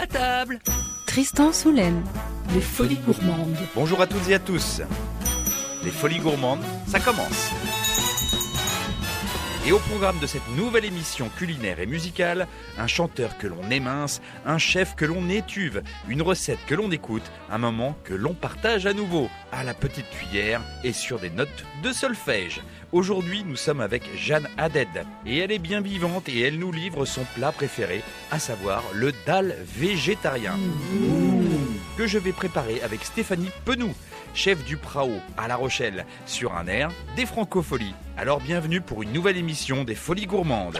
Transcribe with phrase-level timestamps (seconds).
[0.00, 0.58] À table
[1.06, 2.02] Tristan Soulaine.
[2.54, 3.54] Les folies gourmandes.
[3.74, 4.80] Bonjour à toutes et à tous.
[5.84, 7.50] Les folies gourmandes, ça commence.
[9.66, 14.22] Et au programme de cette nouvelle émission culinaire et musicale, un chanteur que l'on émince,
[14.46, 18.86] un chef que l'on étuve, une recette que l'on écoute, un moment que l'on partage
[18.86, 22.62] à nouveau, à la petite cuillère et sur des notes de solfège.
[22.92, 27.04] Aujourd'hui, nous sommes avec Jeanne Haddad et elle est bien vivante et elle nous livre
[27.04, 30.58] son plat préféré, à savoir le dalle végétarien.
[31.96, 33.92] Que je vais préparer avec Stéphanie Penou,
[34.34, 37.94] chef du Prao à La Rochelle, sur un air des francopholies.
[38.16, 40.78] Alors bienvenue pour une nouvelle émission des Folies Gourmandes.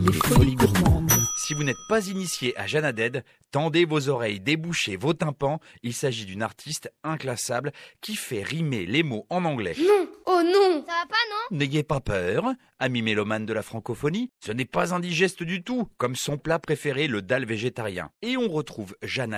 [0.00, 1.10] Les folies gourmandes.
[1.46, 5.60] Si vous n'êtes pas initié à Jeanne Haddad, tendez vos oreilles, débouchez vos tympans.
[5.82, 9.74] Il s'agit d'une artiste inclassable qui fait rimer les mots en anglais.
[9.78, 11.58] Non, oh non Ça va pas, non?
[11.58, 16.16] N'ayez pas peur, ami mélomane de la francophonie, ce n'est pas indigeste du tout, comme
[16.16, 18.10] son plat préféré, le dalle végétarien.
[18.22, 19.34] Et on retrouve Jeanne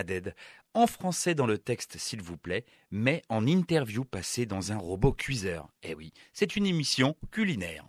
[0.75, 5.13] en français dans le texte s'il vous plaît, mais en interview passée dans un robot
[5.13, 5.69] cuiseur.
[5.83, 7.87] Eh oui, c'est une émission culinaire.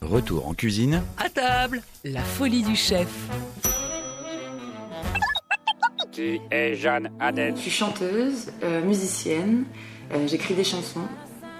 [0.00, 1.02] Retour en cuisine.
[1.16, 3.08] À table La folie du chef.
[6.12, 9.64] Qui est Jeanne Haddad Je suis chanteuse, euh, musicienne,
[10.12, 11.06] euh, j'écris des chansons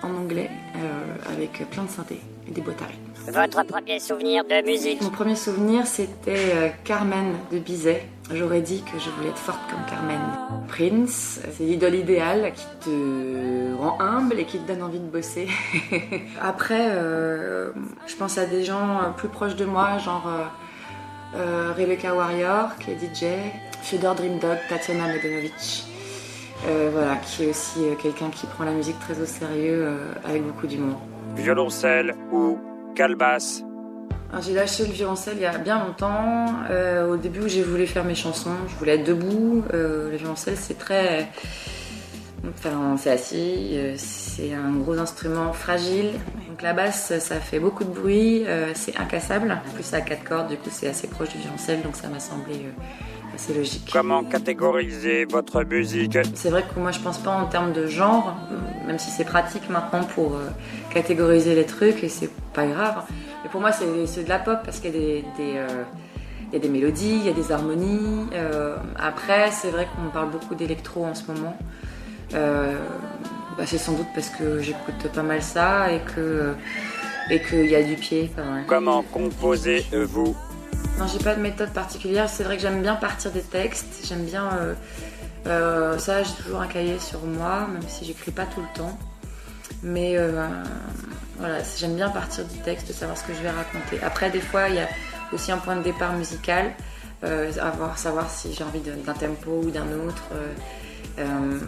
[0.03, 3.08] en anglais euh, avec plein de synthés et des boîtes à rythme.
[3.31, 8.03] Votre premier souvenir de musique Mon premier souvenir c'était euh, Carmen de Bizet.
[8.33, 10.21] J'aurais dit que je voulais être forte comme Carmen.
[10.69, 15.49] Prince, c'est l'idole idéale qui te rend humble et qui te donne envie de bosser.
[16.43, 17.73] Après, euh,
[18.07, 20.29] je pense à des gens euh, plus proches de moi, genre
[21.37, 23.27] euh, Rebecca Warrior qui est DJ,
[23.83, 25.85] Fedor Dream Dog, Tatiana Medenovic.
[26.67, 30.13] Euh, voilà, qui est aussi euh, quelqu'un qui prend la musique très au sérieux euh,
[30.25, 30.99] avec beaucoup d'humour.
[31.37, 32.59] Violoncelle ou
[34.43, 36.47] J'ai lâché le violoncelle il y a bien longtemps.
[36.71, 39.65] Euh, au début où j'ai voulu faire mes chansons, je voulais être debout.
[39.73, 41.29] Euh, le violoncelle c'est très...
[42.49, 46.11] Enfin, c'est assis, euh, c'est un gros instrument fragile.
[46.49, 48.45] Donc la basse, ça fait beaucoup de bruit,
[48.75, 49.51] c'est incassable.
[49.51, 52.09] En plus, ça a quatre cordes, du coup, c'est assez proche du violoncelle, donc ça
[52.09, 52.67] m'a semblé
[53.35, 53.89] assez logique.
[53.93, 56.19] Comment catégoriser votre musique?
[56.35, 58.37] C'est vrai que moi je pense pas en termes de genre,
[58.87, 60.37] même si c'est pratique maintenant pour
[60.99, 63.05] catégoriser les trucs et c'est pas grave.
[63.43, 65.85] Mais pour moi c'est de la pop parce qu'il y a des, des, euh,
[66.49, 68.27] il y a des mélodies, il y a des harmonies.
[68.33, 71.57] Euh, après c'est vrai qu'on parle beaucoup d'électro en ce moment.
[72.35, 72.75] Euh,
[73.57, 76.55] bah, c'est sans doute parce que j'écoute pas mal ça et que
[77.31, 78.65] et qu'il y a du pied pas mal.
[78.67, 80.37] Comment composez-vous
[80.99, 82.29] Non, j'ai pas de méthode particulière.
[82.29, 84.05] C'est vrai que j'aime bien partir des textes.
[84.09, 84.49] J'aime bien.
[85.45, 88.99] ça, j'ai toujours un cahier sur moi, même si j'écris pas tout le temps.
[89.83, 90.47] Mais euh,
[91.39, 93.99] voilà, j'aime bien partir du texte, savoir ce que je vais raconter.
[94.03, 94.89] Après, des fois, il y a
[95.33, 96.73] aussi un point de départ musical,
[97.25, 100.23] euh, à voir, savoir si j'ai envie d'un tempo ou d'un autre.
[100.33, 100.53] euh,
[101.21, 101.59] euh,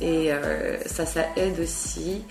[0.00, 2.24] et euh, ça, ça aide aussi.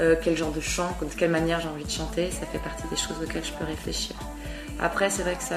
[0.00, 2.82] euh, quel genre de chant, de quelle manière j'ai envie de chanter, ça fait partie
[2.88, 4.16] des choses auxquelles je peux réfléchir.
[4.80, 5.56] Après, c'est vrai que ça,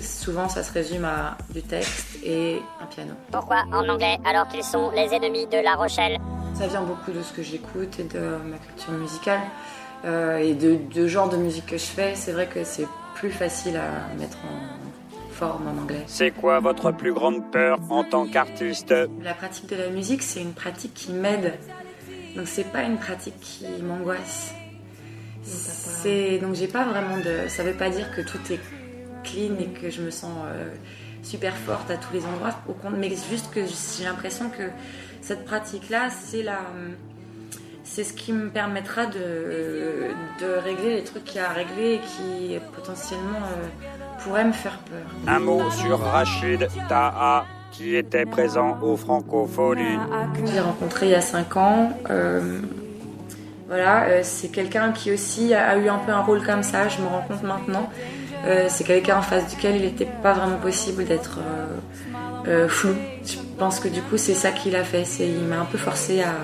[0.00, 3.12] souvent, ça se résume à du texte et un piano.
[3.30, 6.18] Pourquoi en anglais alors qu'ils sont les ennemis de La Rochelle?
[6.54, 9.40] Ça vient beaucoup de ce que j'écoute et de ma culture musicale
[10.04, 12.14] euh, et de, de genre de musique que je fais.
[12.14, 16.04] C'est vrai que c'est plus facile à mettre en forme en anglais.
[16.06, 18.94] C'est quoi votre plus grande peur en tant qu'artiste?
[19.22, 21.54] La pratique de la musique, c'est une pratique qui m'aide.
[22.36, 24.54] Donc c'est pas une pratique qui m'angoisse.
[25.42, 27.48] C'est donc j'ai pas vraiment de.
[27.48, 28.60] Ça veut pas dire que tout est
[29.24, 30.68] clean et que je me sens euh,
[31.22, 32.50] super forte à tous les endroits.
[32.68, 34.70] Au compte, mais c'est juste que j'ai l'impression que
[35.20, 36.60] cette pratique-là, c'est la.
[37.84, 40.08] C'est ce qui me permettra de,
[40.40, 44.52] de régler les trucs qu'il y a à régler et qui potentiellement euh, pourraient me
[44.52, 45.04] faire peur.
[45.26, 49.98] Un mot sur Rachid Taha qui était présent au Francofolie.
[50.36, 51.90] Je l'ai rencontré il y a 5 ans.
[52.10, 52.60] Euh,
[53.68, 57.00] voilà, euh, c'est quelqu'un qui aussi a, eu un peu un rôle comme ça, je
[57.00, 57.90] me rends compte maintenant.
[58.44, 61.38] Euh, c'est quelqu'un en face duquel il n'était pas vraiment possible d'être
[62.48, 62.94] euh, flou.
[63.24, 65.04] Je pense que du coup, c'est ça qu'il a fait.
[65.04, 66.34] C'est, il m'a un peu forcé à,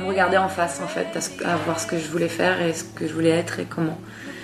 [0.00, 1.08] me regarder en face, en fait,
[1.44, 3.98] à voir ce que je voulais faire et ce que je voulais être et comment.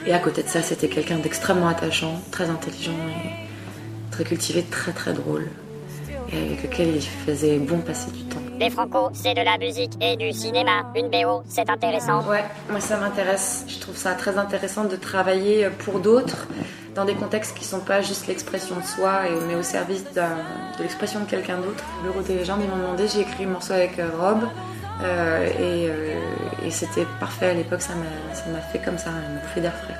[0.07, 4.93] Et à côté de ça, c'était quelqu'un d'extrêmement attachant, très intelligent et très cultivé, très
[4.93, 5.49] très drôle
[6.33, 8.42] et avec lequel il faisait bon passer du temps.
[8.59, 10.93] Les Franco, c'est de la musique et du cinéma.
[10.95, 12.23] Une BO, c'est intéressant.
[12.29, 13.65] Ouais, moi ça m'intéresse.
[13.69, 16.47] Je trouve ça très intéressant de travailler pour d'autres
[16.95, 20.23] dans des contextes qui sont pas juste l'expression de soi, mais au service de
[20.81, 21.85] l'expression de quelqu'un d'autre.
[22.03, 24.49] Bureau des légendes, ils m'ont demandé, j'ai écrit un morceau avec euh, Rob,
[25.03, 29.61] euh, et, euh, et c'était parfait à l'époque, ça m'a fait comme ça, une bouffée
[29.61, 29.95] d'air frais.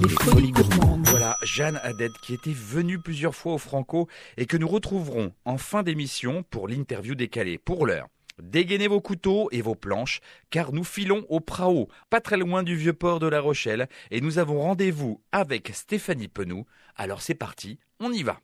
[0.00, 1.08] Les folies gourmandes.
[1.08, 4.06] Voilà, Jeanne Haddad qui était venue plusieurs fois au Franco
[4.36, 7.58] et que nous retrouverons en fin d'émission pour l'interview décalée.
[7.58, 8.06] Pour l'heure,
[8.40, 12.76] dégainez vos couteaux et vos planches car nous filons au Prao, pas très loin du
[12.76, 16.64] vieux port de La Rochelle et nous avons rendez-vous avec Stéphanie Penou.
[16.94, 18.38] Alors c'est parti, on y va.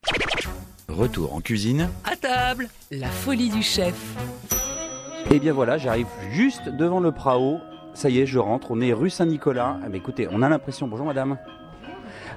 [0.89, 1.89] Retour en cuisine.
[2.05, 3.95] À table La folie du chef.
[5.31, 7.61] Et bien voilà, j'arrive juste devant le Prao.
[7.95, 8.73] Ça y est, je rentre.
[8.73, 9.79] On est rue Saint-Nicolas.
[9.83, 10.89] Ah, mais écoutez, on a l'impression.
[10.89, 11.39] Bonjour madame.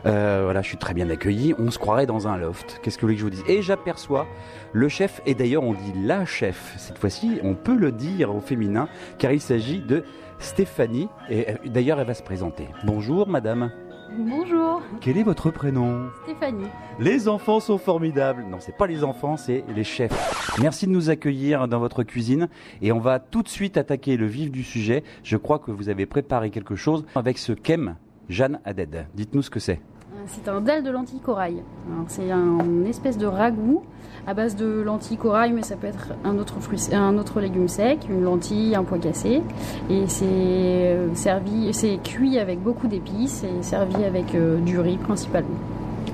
[0.05, 1.55] Euh, voilà, je suis très bien accueilli.
[1.57, 2.79] On se croirait dans un loft.
[2.81, 3.43] Qu'est-ce que vous voulez que je vous dise?
[3.47, 4.27] Et j'aperçois
[4.71, 6.75] le chef, et d'ailleurs on dit la chef.
[6.77, 8.87] Cette fois-ci, on peut le dire au féminin,
[9.17, 10.03] car il s'agit de
[10.37, 11.09] Stéphanie.
[11.29, 12.67] Et euh, d'ailleurs, elle va se présenter.
[12.85, 13.71] Bonjour madame.
[14.15, 16.67] Bonjour, Quel est votre prénom Stéphanie.
[16.99, 18.43] Les enfants sont formidables.
[18.43, 20.57] Non, c'est pas les enfants, c'est les chefs.
[20.61, 22.47] Merci de nous accueillir dans votre cuisine
[22.81, 25.03] et on va tout de suite attaquer le vif du sujet.
[25.23, 27.95] Je crois que vous avez préparé quelque chose avec ce kem
[28.29, 29.07] Jeanne Haddad.
[29.13, 29.81] Dites-nous ce que c'est.
[30.27, 31.63] C'est un dalle de lentilles corail.
[32.07, 33.83] C'est un espèce de ragoût
[34.25, 37.69] à base de lentilles corail, mais ça peut être un autre, fruit, un autre légume
[37.69, 39.41] sec, une lentille, un pois cassé.
[39.89, 44.97] Et c'est euh, servi, c'est cuit avec beaucoup d'épices et servi avec euh, du riz
[44.97, 45.55] principalement.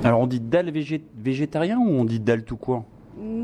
[0.03, 2.83] Alors on dit dalle végé- végétarien ou on dit dalle tout court?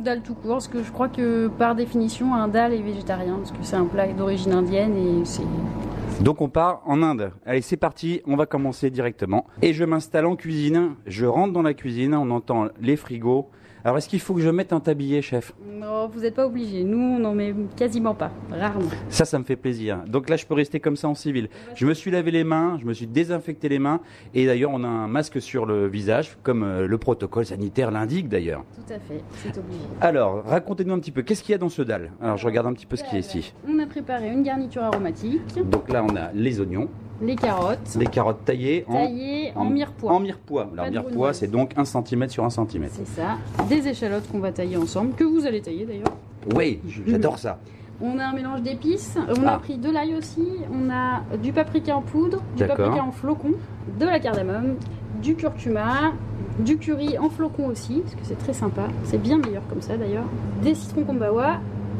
[0.03, 3.51] Dalle tout court, parce que je crois que par définition, un dalle est végétarien, parce
[3.51, 5.41] que c'est un plat d'origine indienne et c'est
[6.21, 7.31] Donc on part en Inde.
[7.45, 9.45] Allez, c'est parti, on va commencer directement.
[9.61, 13.49] Et je m'installe en cuisine, je rentre dans la cuisine, on entend les frigos.
[13.85, 15.53] Alors est-ce qu'il faut que je mette un tablier, chef?
[15.79, 16.83] Non, vous n'êtes pas obligé.
[16.83, 18.89] Nous, on n'en met quasiment pas, rarement.
[19.07, 19.99] Ça, ça me fait plaisir.
[20.05, 21.47] Donc là, je peux rester comme ça en civil.
[21.75, 24.01] Je me suis lavé les mains, je me suis désinfecté les mains,
[24.33, 28.27] et d'ailleurs, on a un masque sur le visage, comme euh, le protocole sanitaire l'indique
[28.27, 28.63] d'ailleurs.
[28.75, 29.79] Tout à fait, c'est obligé.
[30.01, 32.11] Alors, racontez-nous un petit peu, qu'est-ce qu'il y a dans ce dalle?
[32.21, 33.53] Alors, je regarde un petit peu ce qu'il y a ici.
[33.67, 36.89] On a préparé une garniture aromatique, Donc là, on a les oignons,
[37.21, 40.11] les carottes, les carottes taillées en, taillées en, mirepoix.
[40.13, 40.67] en mirepoix.
[40.89, 42.87] Mirepoix, c'est donc 1 cm sur 1 cm.
[42.91, 43.37] C'est ça.
[43.67, 46.13] Des échalotes qu'on va tailler ensemble, que vous allez tailler d'ailleurs.
[46.55, 47.59] Oui, j'adore ça.
[48.01, 49.17] On a un mélange d'épices.
[49.37, 49.55] On Ah.
[49.55, 50.47] a pris de l'ail aussi.
[50.73, 53.55] On a du paprika en poudre, du paprika en flocons,
[53.99, 54.75] de la cardamome,
[55.21, 56.13] du curcuma,
[56.59, 58.83] du curry en flocons aussi, parce que c'est très sympa.
[59.03, 60.23] C'est bien meilleur comme ça d'ailleurs.
[60.63, 61.57] Des citrons kombawa,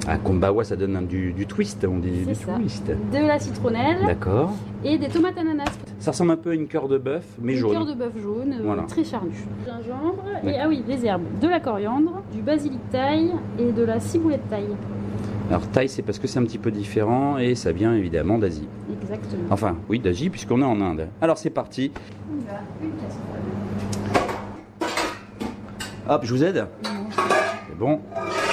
[0.07, 2.53] À Kombawa, ça donne un- du, du twist, on dit du ça.
[2.53, 2.87] twist.
[2.87, 4.53] de la citronnelle D'accord.
[4.83, 5.65] et des tomates ananas.
[5.99, 7.71] Ça ressemble un peu à une cœur de bœuf, mais Une jaune.
[7.73, 8.83] cœur de bœuf jaune, euh, Voilà.
[8.83, 9.31] très charnu.
[9.65, 10.53] Gingembre Ouais.
[10.53, 14.49] et ah oui, les herbes, de la coriandre, du basilic thaï et de la ciboulette
[14.49, 14.65] thaï.
[15.49, 18.67] Alors, taille, c'est parce que c'est un petit peu différent et ça vient évidemment d'Asie.
[19.01, 19.43] Exactement.
[19.51, 21.07] Enfin, oui, d'Asie, puisqu'on est en Inde.
[21.21, 21.91] Alors, c'est parti.
[22.31, 23.23] On a une casserole.
[26.07, 26.65] Hop, je vous aide
[27.67, 27.99] C'est bon.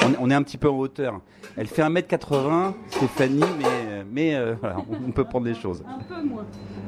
[0.06, 1.20] On est, on est un petit peu en hauteur.
[1.56, 4.76] Elle fait 1m80, Stéphanie, mais, mais euh, voilà,
[5.06, 5.82] on peut prendre des choses.
[5.88, 6.44] Un peu moins.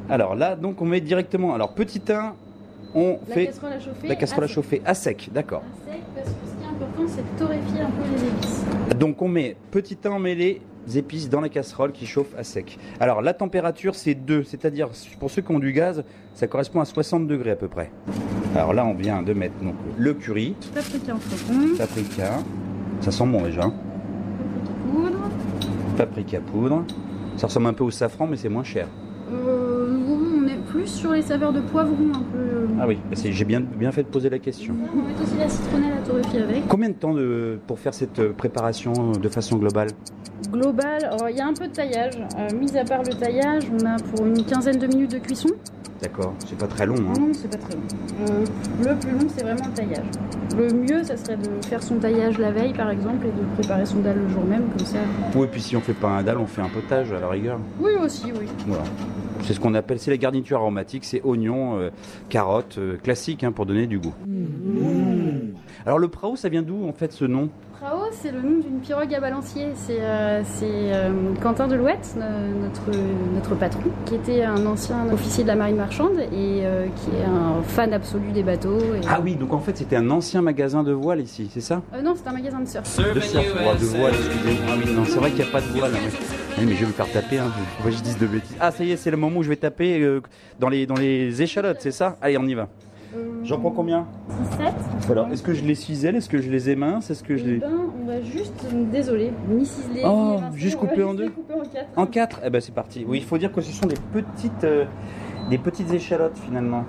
[0.08, 1.54] Alors là, donc, on met directement.
[1.54, 2.34] Alors, petit 1,
[2.94, 4.08] on La fait casserole à chauffer.
[4.08, 5.62] la casserole à chauffer à sec, d'accord.
[5.62, 8.96] À sec parce que ce qui est important c'est de torréfier un peu les épices.
[8.98, 10.62] Donc, on met petit 1, on met les
[10.96, 12.78] épices dans la casserole qui chauffe à sec.
[13.00, 14.88] Alors, la température, c'est 2, c'est-à-dire,
[15.18, 16.04] pour ceux qui ont du gaz,
[16.34, 17.90] ça correspond à 60 degrés à peu près.
[18.54, 22.38] Alors là, on vient de mettre donc, le curry, Paprika en flocons, paprika,
[23.00, 23.62] ça sent bon déjà.
[23.62, 23.80] paprika
[24.90, 25.18] poudre.
[25.96, 26.84] Paprika poudre.
[27.36, 28.88] Ça ressemble un peu au safran, mais c'est moins cher.
[29.32, 32.66] Euh, on est plus sur les saveurs de poivron un peu.
[32.80, 34.74] Ah oui, j'ai bien, bien fait de poser la question.
[34.92, 36.66] On met aussi la citronnelle à torréfier avec.
[36.68, 39.88] Combien de temps de, pour faire cette euh, préparation euh, de façon globale?
[40.50, 42.14] Global, alors, il y a un peu de taillage.
[42.38, 45.50] Euh, mis à part le taillage, on a pour une quinzaine de minutes de cuisson.
[46.00, 46.94] D'accord, c'est pas très long.
[46.94, 47.18] Hein.
[47.18, 47.82] Non, c'est pas très long.
[48.28, 48.44] Euh,
[48.84, 50.06] le plus long, c'est vraiment le taillage.
[50.56, 53.84] Le mieux, ça serait de faire son taillage la veille, par exemple, et de préparer
[53.84, 54.98] son dalle le jour même, comme ça.
[55.34, 57.28] Oui, et puis si on fait pas un dalle, on fait un potage à la
[57.28, 57.58] rigueur.
[57.80, 58.46] Oui, aussi, oui.
[58.66, 58.84] Voilà.
[59.42, 61.90] C'est ce qu'on appelle, c'est la garniture aromatique, c'est oignons, euh,
[62.28, 64.14] carottes, euh, classique hein, pour donner du goût.
[65.86, 67.48] Alors le prao, ça vient d'où en fait ce nom?
[67.80, 69.68] Prao, c'est le nom d'une pirogue à balancier.
[69.76, 72.90] C'est euh, euh, Quentin Delouette, no- notre,
[73.34, 77.24] notre patron, qui était un ancien officier de la marine marchande et euh, qui est
[77.24, 78.78] un fan absolu des bateaux.
[78.96, 81.82] et- Ah oui, donc en fait c'était un ancien magasin de voile ici, c'est ça?
[81.94, 82.96] Euh, non, c'est un magasin de surf.
[83.14, 84.70] De surf, de voile, excusez-moi.
[84.70, 85.92] Ah oui, non, c'est vrai qu'il n'y a pas de voile.
[85.94, 87.52] hein, mais- Oui, mais je vais me faire taper, hein.
[87.84, 88.56] que je dise de bêtises.
[88.58, 90.20] Ah, ça y est, c'est le moment où je vais taper euh,
[90.58, 92.16] dans, les, dans les échalotes, c'est ça?
[92.20, 92.66] Allez, on y va.
[93.18, 94.06] Euh, J'en prends combien
[94.50, 95.10] 17.
[95.10, 97.50] Alors, est-ce que je les cisèle Est-ce que je les émince Est-ce que je Eh
[97.52, 97.58] les...
[97.58, 97.70] ben,
[98.02, 101.88] on va juste, désolé, ni ciseler, Oh, ni juste couper en deux couper en quatre.
[101.96, 103.04] En 4 Eh ben c'est parti.
[103.08, 104.84] Oui, il faut dire que ce sont des petites, euh,
[105.50, 106.84] des petites échalotes finalement.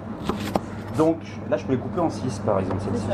[0.98, 1.18] Donc
[1.50, 3.08] là, je peux les couper en 6 par exemple, celle-ci.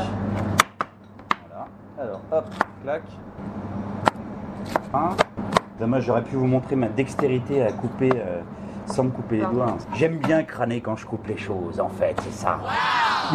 [1.48, 1.68] Voilà.
[2.00, 2.44] Alors, hop,
[2.82, 3.02] clac.
[4.92, 5.10] Un.
[5.78, 8.40] Dommage, j'aurais pu vous montrer ma dextérité à couper euh,
[8.86, 9.76] Sans me couper les doigts.
[9.94, 12.58] J'aime bien crâner quand je coupe les choses, en fait, c'est ça.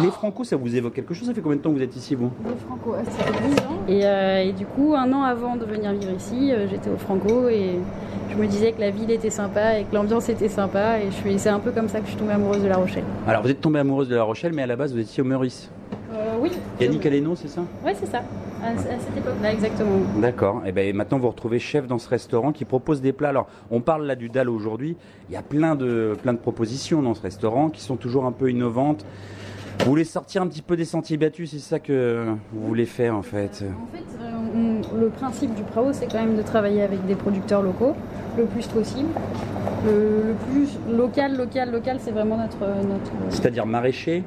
[0.00, 1.28] Les Franco, ça vous évoque quelque chose?
[1.28, 2.30] Ça fait combien de temps que vous êtes ici, vous?
[2.46, 3.62] Au Franco, ça fait 10 ans.
[3.88, 6.96] Et, euh, et du coup, un an avant de venir vivre ici, euh, j'étais au
[6.96, 7.78] Franco et
[8.30, 10.98] je me disais que la ville était sympa et que l'ambiance était sympa.
[11.00, 12.76] Et je suis, c'est un peu comme ça que je suis tombée amoureuse de La
[12.76, 13.04] Rochelle.
[13.26, 15.26] Alors, vous êtes tombée amoureuse de La Rochelle, mais à la base, vous étiez au
[15.26, 15.70] Meurice.
[16.14, 16.50] Euh, oui.
[16.80, 17.62] Yannick Aleno, c'est ça?
[17.84, 18.22] Ouais, c'est ça.
[18.62, 19.90] À, à cette époque-là, exactement.
[20.20, 20.62] D'accord.
[20.64, 23.30] Et ben maintenant vous retrouvez chef dans ce restaurant qui propose des plats.
[23.30, 24.96] Alors on parle là du dalle aujourd'hui.
[25.28, 28.30] Il y a plein de plein de propositions dans ce restaurant qui sont toujours un
[28.30, 29.04] peu innovantes.
[29.84, 33.16] Vous voulez sortir un petit peu des sentiers battus, c'est ça que vous voulez faire
[33.16, 33.64] en fait?
[33.64, 37.16] En fait, euh, on- le principe du Prao, c'est quand même de travailler avec des
[37.16, 37.94] producteurs locaux
[38.38, 39.08] le plus possible.
[39.84, 44.22] Le, le plus local, local, local, c'est vraiment notre, notre C'est-à-dire maraîcher?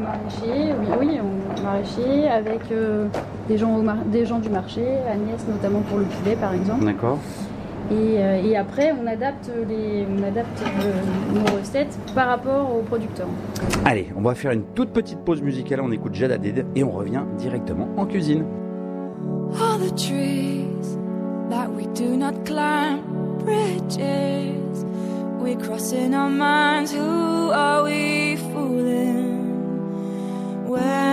[0.00, 0.74] maraîcher.
[0.80, 3.06] Oui, oui, on, maraîcher avec euh,
[3.48, 4.82] des, gens au mar- des gens du marché,
[5.12, 6.84] Agnès notamment pour le poulet par exemple.
[6.84, 7.18] D'accord.
[7.90, 12.82] Et, euh, et après, on adapte, les, on adapte euh, nos recettes par rapport aux
[12.82, 13.28] producteurs.
[13.84, 15.80] Allez, on va faire une toute petite pause musicale.
[15.80, 16.36] On écoute Jada
[16.74, 18.44] et on revient directement en cuisine.
[19.54, 20.98] All the trees
[21.48, 23.00] that we do not climb,
[23.38, 24.84] bridges
[25.40, 26.92] we cross in our minds.
[26.92, 29.38] Who are we fooling?
[30.68, 31.07] When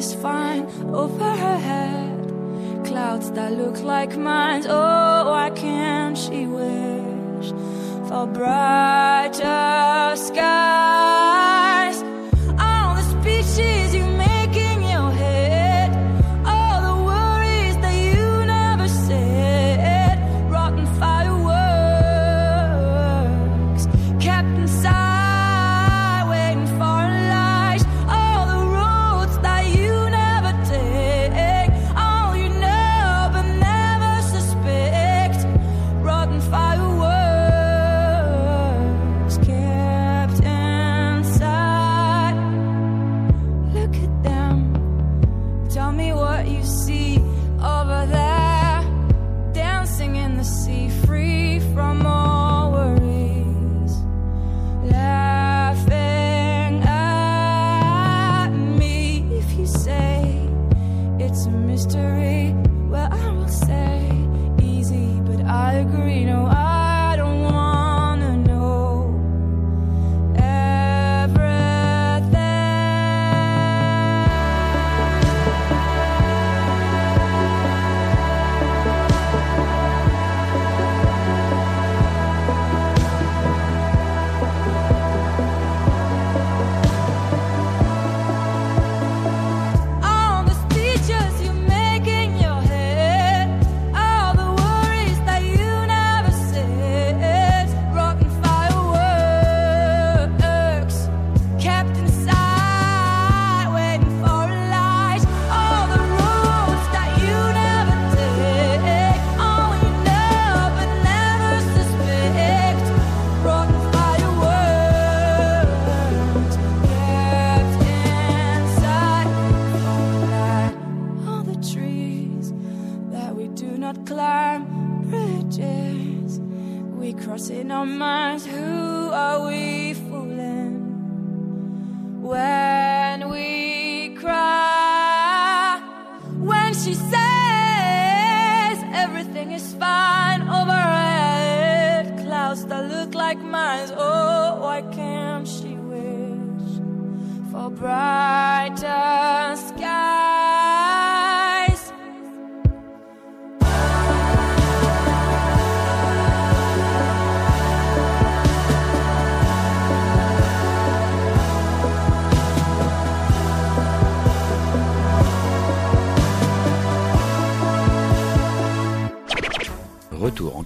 [0.00, 0.64] is fine
[0.94, 4.64] over her head, clouds that look like mine.
[4.66, 7.48] Oh, why can't she wish
[8.08, 10.89] for brighter skies?
[61.86, 62.19] It's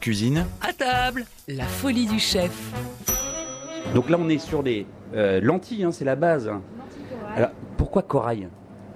[0.04, 0.44] cuisine.
[0.60, 2.52] À table, la folie du chef.
[3.94, 4.84] Donc là on est sur des
[5.14, 6.50] euh, lentilles, hein, c'est la base.
[7.34, 8.48] Alors pourquoi corail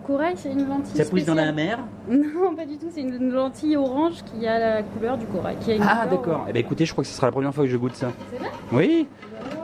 [0.07, 1.03] Corail, c'est une lentille.
[1.03, 1.79] Ça pousse dans la mer
[2.11, 2.89] Non, pas du tout.
[2.91, 5.57] C'est une lentille orange qui a la couleur du corail.
[5.63, 6.47] Qui a une Ah d'accord.
[6.49, 8.11] Eh ben écoutez, je crois que ce sera la première fois que je goûte ça.
[8.33, 8.51] C'est vrai?
[8.73, 9.07] Oui.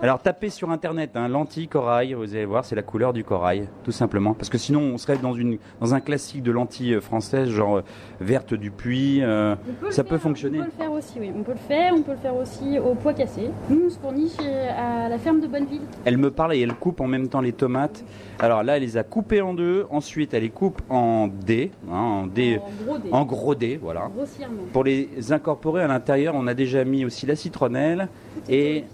[0.05, 3.69] Alors tapez sur internet, hein, lentilles corail, vous allez voir, c'est la couleur du corail,
[3.85, 4.35] tout simplement.
[4.35, 7.83] Parce que sinon, on serait dans, une, dans un classique de lentilles françaises, genre euh,
[8.21, 9.21] verte du puits.
[9.23, 10.59] euh, peut ça faire- peut fonctionner.
[10.59, 11.33] On peut le faire aussi, oui.
[11.35, 13.49] On peut le faire, on peut le faire aussi au pois cassé.
[13.71, 15.81] Nous, on se fournit chez- à la ferme de Bonneville.
[16.05, 18.05] Elle me parle et elle coupe en même temps les tomates.
[18.41, 19.87] Alors là, elle les a coupées en deux.
[19.89, 23.09] Ensuite, elle les coupe en dés, hein, en dés, En gros dés.
[23.11, 24.11] en gros dés, voilà.
[24.15, 24.65] Grossièrement.
[24.71, 28.09] Pour les incorporer à l'intérieur, on a déjà mis aussi la citronnelle
[28.51, 28.85] et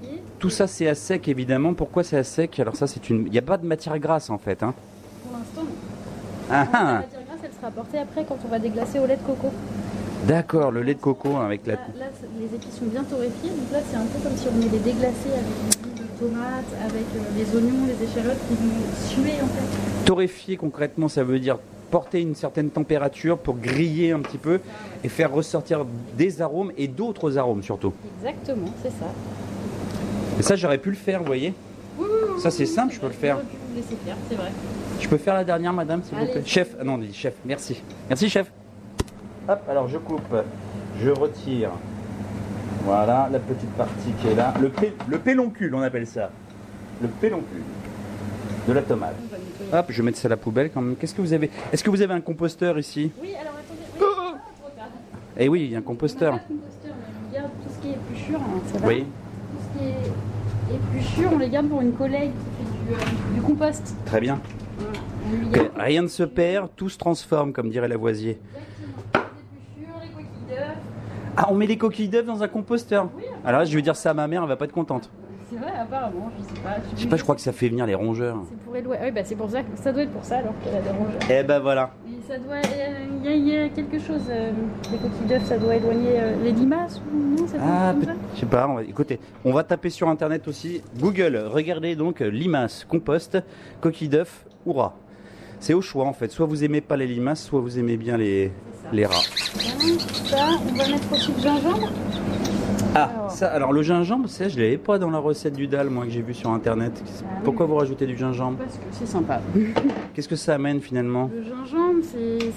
[0.40, 1.74] tout ça c'est à sec évidemment.
[1.74, 2.58] Pourquoi c'est à sec?
[2.58, 4.62] Alors ça c'est une, il n'y a pas de matière grasse en fait.
[4.62, 4.74] Hein.
[5.22, 5.76] Pour l'instant, non.
[6.50, 6.94] Ah, La ah.
[7.00, 9.52] matière grasse, elle sera apportée après quand on va déglacer au lait de coco.
[10.26, 11.74] D'accord, le lait de coco avec la.
[11.74, 11.80] Là,
[12.38, 14.78] les épices sont bien torréfiées, donc là, c'est un peu comme si on venait les
[14.78, 19.46] déglacer avec des de tomates, avec euh, les oignons, les échalotes qui vont suer en
[19.46, 20.04] fait.
[20.04, 21.58] Torréfier concrètement, ça veut dire
[21.90, 24.60] porter une certaine température pour griller un petit peu
[25.02, 25.84] et faire ressortir
[26.16, 27.92] des arômes et d'autres arômes surtout.
[28.20, 29.06] Exactement, c'est ça.
[30.40, 31.52] Et ça j'aurais pu le faire, vous voyez.
[31.98, 33.38] Oui, oui, oui, Ça, c'est simple, je peux vrai, le faire.
[34.30, 34.50] c'est vrai.
[34.98, 37.34] Je peux faire la dernière, madame, s'il vous plaît Chef, ah non, on dit chef,
[37.44, 37.82] merci.
[38.08, 38.50] Merci, chef.
[39.46, 40.34] Hop, alors je coupe,
[40.98, 41.68] je retire.
[42.86, 44.54] Voilà, la petite partie qui est là.
[44.62, 46.30] Le, pé- le péloncule, on appelle ça.
[47.02, 47.60] Le péloncule
[48.66, 49.16] de la tomate.
[49.74, 50.96] Hop, je vais mettre ça à la poubelle quand même.
[50.96, 51.50] Qu'est-ce que vous avez?
[51.70, 53.12] Est-ce que vous avez un composteur ici?
[53.20, 54.88] Oui, alors attendez, oui, trop tard.
[55.36, 56.32] Eh oui, il y a un On composteur.
[56.32, 58.88] n'a pas de composteur, mais on garde tout ce qui est épluchure, hein, ça va
[58.88, 60.12] Oui, Tout ce qui est
[60.74, 63.94] épluchure, on les garde pour une collègue qui fait du, euh, du compost.
[64.06, 64.40] très bien.
[65.50, 65.68] Voilà.
[65.76, 68.38] Rien ne se perd, tout se transforme, comme dirait Lavoisier.
[68.40, 70.76] exactement les épluchures, les coquilles d'œufs.
[71.36, 73.08] Ah, on met les coquilles d'œufs dans un composteur
[73.44, 75.10] Alors là, je vais dire ça à ma mère, elle va pas être contente.
[75.50, 76.76] C'est vrai, apparemment, je sais pas.
[76.96, 78.38] Je sais pas, je crois que ça fait venir les rongeurs.
[78.48, 79.02] C'est pour éloigner.
[79.06, 80.90] Oui, bah c'est pour ça que ça doit être pour ça alors qu'elle a des
[80.90, 81.20] rongeurs.
[81.28, 81.90] Eh ben voilà.
[82.30, 82.58] Ça doit.
[82.62, 84.22] Il y, a- il y a quelque chose.
[84.30, 84.52] euh,
[84.92, 88.40] les coquilles d'œufs, ça doit éloigner euh, les limaces ou non ça Ah, ça je
[88.40, 90.80] sais pas, on va- écoutez, on va taper sur internet aussi.
[90.96, 93.36] Google, regardez donc euh, limaces, compost,
[93.80, 94.94] coquilles d'œufs ou rats.
[95.58, 96.30] C'est au choix en fait.
[96.30, 98.52] Soit vous aimez pas les limaces, soit vous aimez bien les,
[98.92, 99.14] les rats.
[100.26, 100.36] Ça,
[100.68, 101.88] on va mettre aussi le gingembre.
[102.94, 103.30] Ah, Alors.
[103.30, 106.10] ça, alors le gingembre, ça, je l'avais pas dans la recette du dalle, moi, que
[106.10, 107.00] j'ai vu sur internet.
[107.04, 107.12] oui.
[107.44, 109.40] Pourquoi vous rajoutez du gingembre Parce que c'est sympa.
[110.14, 112.02] Qu'est-ce que ça amène finalement Le gingembre,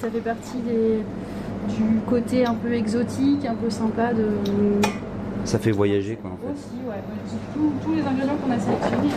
[0.01, 0.99] ça fait partie des,
[1.75, 4.25] du côté un peu exotique, un peu sympa de.
[5.45, 6.53] Ça fait voyager quoi en fait.
[6.53, 6.95] Aussi, ouais.
[7.53, 9.09] Tous, tous les ingrédients qu'on a sélectionnés.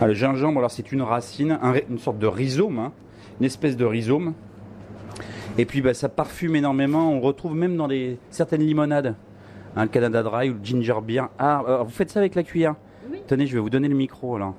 [0.00, 2.92] Ah, le gingembre, alors c'est une racine, un une sorte de rhizome, hein,
[3.38, 4.32] une espèce de rhizome.
[5.58, 7.12] Et puis bah, ça parfume énormément.
[7.12, 9.14] On retrouve même dans les, certaines limonades,
[9.76, 11.28] hein, le Canada Dry ou le ginger beer.
[11.38, 12.74] Ah, euh, vous faites ça avec la cuillère
[13.10, 13.18] Oui.
[13.26, 14.54] Tenez, je vais vous donner le micro alors.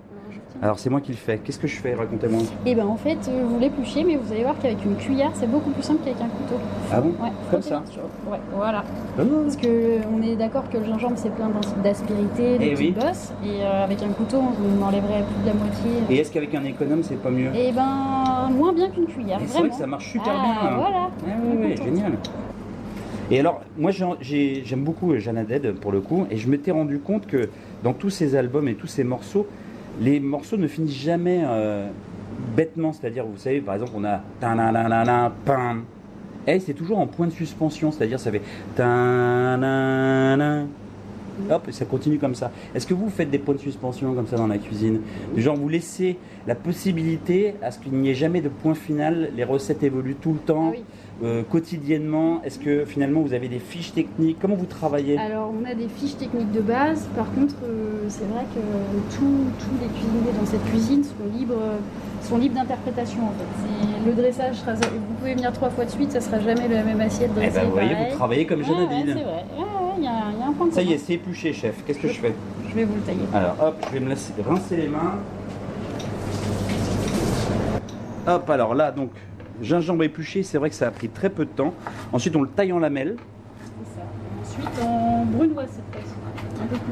[0.61, 1.37] Alors, c'est moi qui le fais.
[1.37, 1.93] Qu'est-ce que je fais?
[1.93, 2.41] Racontez-moi.
[2.65, 5.49] Et ben en fait, euh, vous l'épluchez, mais vous allez voir qu'avec une cuillère, c'est
[5.49, 6.59] beaucoup plus simple qu'avec un couteau.
[6.91, 7.09] Ah bon?
[7.21, 7.81] Ouais, Comme ça?
[8.29, 8.83] Ouais, voilà.
[9.17, 9.21] Ah.
[9.43, 12.69] Parce que euh, on est d'accord que le gingembre c'est plein d'as- d'aspérité, de Eh
[12.73, 12.91] petites oui.
[13.05, 15.91] bosses, et euh, avec un couteau on enlèverait plus de la moitié.
[16.09, 17.55] Et est-ce qu'avec un économe c'est pas mieux?
[17.55, 20.71] Et ben moins bien qu'une cuillère, c'est vrai que ça marche super Ah, bien.
[20.71, 20.75] hein.
[20.77, 21.09] Voilà.
[21.23, 21.85] Ah ouais, ouais, contente.
[21.87, 22.11] génial.
[23.31, 26.71] Et alors, moi j'ai- j'ai- j'aime beaucoup Jeanne Dead pour le coup, et je m'étais
[26.71, 27.49] rendu compte que
[27.83, 29.47] dans tous ces albums et tous ces morceaux,
[30.01, 31.87] les morceaux ne finissent jamais euh,
[32.55, 32.93] bêtement.
[32.93, 34.21] C'est-à-dire, vous savez, par exemple, on a
[35.45, 35.83] pam.
[36.47, 38.41] Et c'est toujours en point de suspension, c'est-à-dire ça fait.
[41.49, 42.51] Hop, ça continue comme ça.
[42.75, 44.99] Est-ce que vous faites des points de suspension comme ça dans la cuisine?
[45.37, 49.43] Genre, vous laissez la possibilité à ce qu'il n'y ait jamais de point final, les
[49.45, 50.83] recettes évoluent tout le temps, oui.
[51.23, 52.41] Euh, quotidiennement.
[52.43, 54.37] Est-ce que finalement vous avez des fiches techniques?
[54.41, 55.17] Comment vous travaillez?
[55.17, 58.59] Alors on a des fiches techniques de base, par contre euh, c'est vrai que
[59.15, 59.25] tous
[59.59, 61.55] tous les cuisiniers dans cette cuisine sont libres,
[62.23, 64.07] sont libres d'interprétation en fait.
[64.09, 67.01] Le dressage, sera, vous pouvez venir trois fois de suite, ça sera jamais la même
[67.01, 67.59] assiette Eh dressée.
[67.59, 68.09] ben, vous voyez, pareil.
[68.11, 69.65] vous travaillez comme Jeanne ouais, vrai, Ouais,
[69.97, 71.83] il y, a y a un point de Ça y est, c'est épluché, chef.
[71.85, 72.33] Qu'est-ce que je fais?
[72.69, 73.19] Je vais vous le tailler.
[73.33, 75.15] Alors, hop, je vais me laisser rincer les mains.
[78.27, 79.11] Hop, alors là, donc,
[79.61, 81.73] gingembre épluché, c'est vrai que ça a pris très peu de temps.
[82.13, 83.15] Ensuite, on le taille en lamelles.
[83.83, 84.05] C'est ça.
[84.63, 86.15] Ensuite en brunoise cette fois-ci.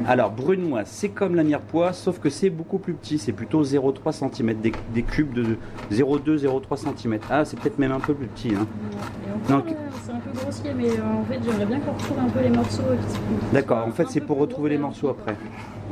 [0.06, 3.18] Alors, brunoise, c'est comme la mirepoix, sauf que c'est beaucoup plus petit.
[3.18, 5.56] C'est plutôt 0,3 cm, des, des cubes de
[5.92, 7.18] 0,2, 0,3 cm.
[7.30, 8.52] Ah, c'est peut-être même un peu plus petit.
[8.54, 8.66] hein.
[9.48, 9.66] Donc-
[10.04, 12.50] c'est un peu grossier, mais euh, en fait j'aimerais bien qu'on retrouve un peu les
[12.50, 12.82] morceaux.
[13.52, 15.36] D'accord, en fait, c'est pour retrouver les morceaux après.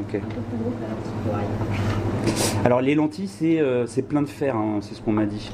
[0.01, 0.21] Ok.
[2.65, 5.53] Alors, les lentilles, c'est euh, plein de fer, hein, c'est ce qu'on m'a dit.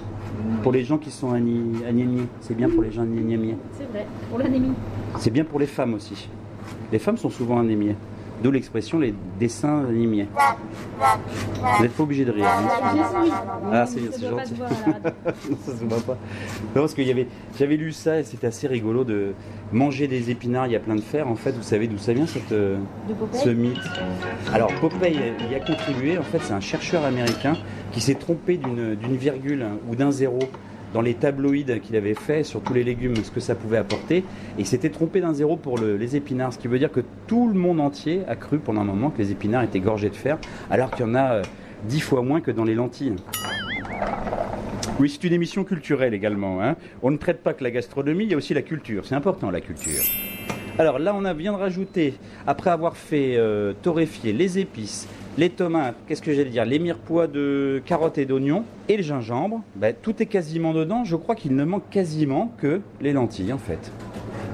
[0.63, 3.57] Pour les gens qui sont anémiés, c'est bien pour les gens anémiés.
[3.73, 4.73] C'est vrai, pour l'anémie.
[5.19, 6.29] C'est bien pour les femmes aussi.
[6.93, 7.97] Les femmes sont souvent anémiées.
[8.43, 10.27] D'où l'expression les dessins animés.
[11.77, 12.45] Vous n'êtes pas obligé de rire.
[12.47, 13.31] hein.
[13.73, 14.55] Ah, c'est c'est gentil.
[14.59, 16.19] non, ça se voit pas.
[16.75, 19.35] Non, parce avait, j'avais lu ça et c'était assez rigolo de
[19.73, 20.67] manger des épinards.
[20.67, 21.29] Il y a plein de fer.
[21.29, 22.79] En fait, vous savez d'où ça vient cette, euh,
[23.33, 23.79] ce mythe?
[24.53, 26.19] Alors Popeye y a contribué.
[26.19, 27.55] En fait, c'est un chercheur américain
[27.93, 30.39] qui s'est trompé d'une virgule ou d'un zéro
[30.95, 34.19] dans les tabloïds qu'il avait fait sur tous les légumes, ce que ça pouvait apporter.
[34.19, 34.25] Et
[34.59, 37.49] il s'était trompé d'un zéro pour le- les épinards, ce qui veut dire que tout
[37.49, 40.37] le monde entier a cru pendant un moment que les épinards étaient gorgés de fer,
[40.71, 41.43] alors qu'il y en a euh,
[41.89, 43.15] dix fois moins que dans les lentilles.
[45.01, 46.63] Oui, c'est une émission culturelle également.
[46.63, 46.77] hein.
[47.03, 49.07] On ne traite pas que la gastronomie, il y a aussi la culture.
[49.07, 50.03] C'est important la culture.
[50.79, 52.15] Alors là, on a de rajouter,
[52.47, 57.27] après avoir fait euh, torréfier les épices, les tomates, qu'est-ce que j'allais dire, les mirepoix
[57.27, 61.05] de carottes et d'oignons et le gingembre, ben, tout est quasiment dedans.
[61.05, 63.91] Je crois qu'il ne manque quasiment que les lentilles en fait.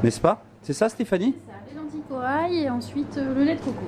[0.05, 0.45] N'est-ce pas?
[0.63, 1.35] C'est ça Stéphanie?
[1.47, 3.85] Ça, les lentilles corail et ensuite euh, le lait de coco.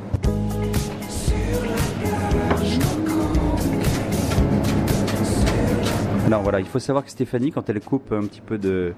[6.26, 8.94] Alors voilà, il faut savoir que Stéphanie, quand elle coupe un petit peu de,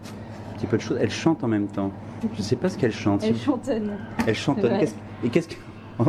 [0.50, 1.90] un petit peu de choses, elle chante en même temps.
[2.34, 3.22] Je ne sais pas ce qu'elle chante.
[3.24, 3.96] Elle chantonne.
[4.26, 4.78] Elle chantonne.
[4.78, 5.54] Qu'est-ce- et qu'est-ce que...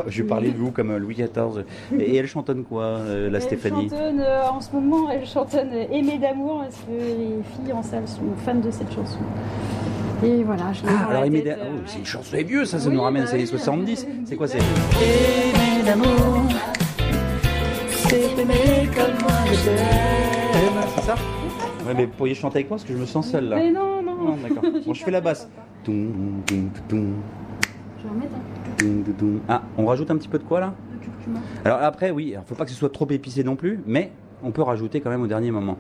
[0.08, 1.64] Je parlais de vous comme euh, Louis XIV.
[2.00, 3.90] Et, elle chantonne quoi, euh, la Stéphanie?
[3.92, 7.74] Elle chantonne, euh, en ce moment, elle chantonne euh, Aimée d'amour parce que les filles
[7.74, 9.20] en salle sont fans de cette chanson.
[10.24, 12.66] Et voilà, je Ah, alors tête, Aimée euh, d'a- oh, c'est une chanson c'est vieux,
[12.66, 13.48] ça, ça Oui, nous ramène bah aux années oui.
[13.50, 14.08] 70.
[14.26, 14.58] C'est quoi c'est
[15.02, 16.44] Aimer d'amour,
[17.90, 20.84] c'est aimer comme moi je t'aime.
[20.96, 21.16] C'est ça?
[21.86, 23.58] Ouais, mais vous pourriez chanter avec moi parce que je me sens seul là.
[23.58, 24.16] Mais non, non.
[24.16, 24.64] Non, d'accord.
[24.86, 25.50] Bon, je fais la basse.
[25.86, 27.14] Je vais un toum, toum, toum.
[29.48, 31.40] Ah, on rajoute un petit peu de quoi là curcuma.
[31.66, 34.12] Alors après, oui, il faut pas que ce soit trop épicé non plus, mais
[34.44, 35.78] on peut rajouter quand même au dernier moment.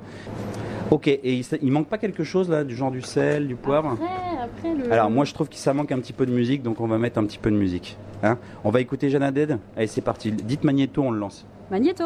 [0.91, 3.91] Ok, et il, il manque pas quelque chose là, du genre du sel, du poivre?
[3.93, 4.91] Après, après le.
[4.91, 6.97] Alors moi je trouve que ça manque un petit peu de musique, donc on va
[6.97, 7.97] mettre un petit peu de musique.
[8.21, 11.45] Hein on va écouter Jeanne Dead Allez c'est parti, dites Magneto, on le lance.
[11.71, 12.05] Magnéto.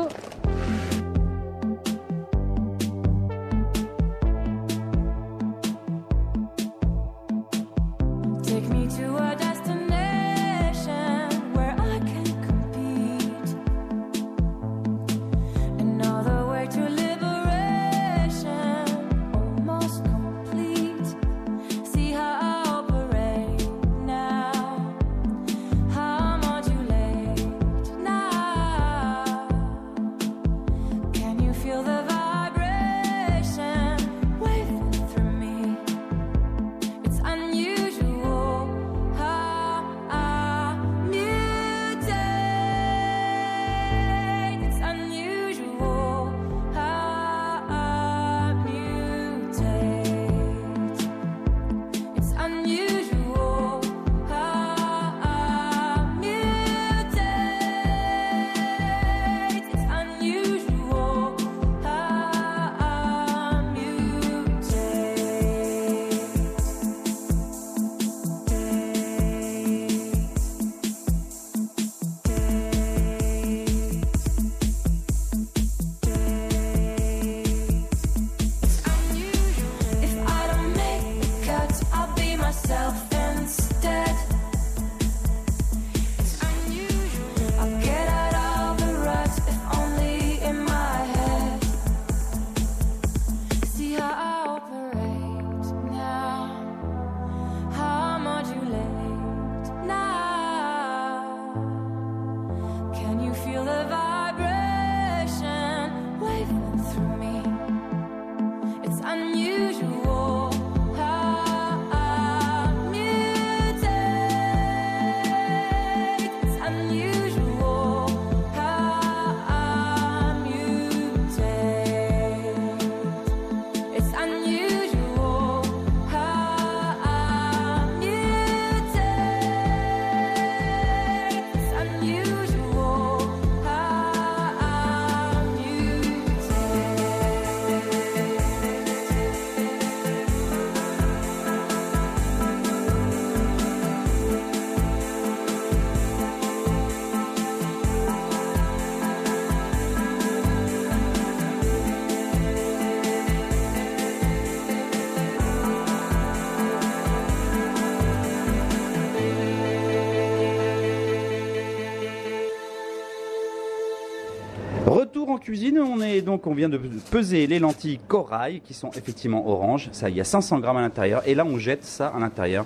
[165.48, 166.78] Cuisine, on est donc on vient de
[167.10, 169.88] peser les lentilles corail qui sont effectivement oranges.
[169.94, 172.66] Ça, il y a 500 grammes à l'intérieur et là on jette ça à l'intérieur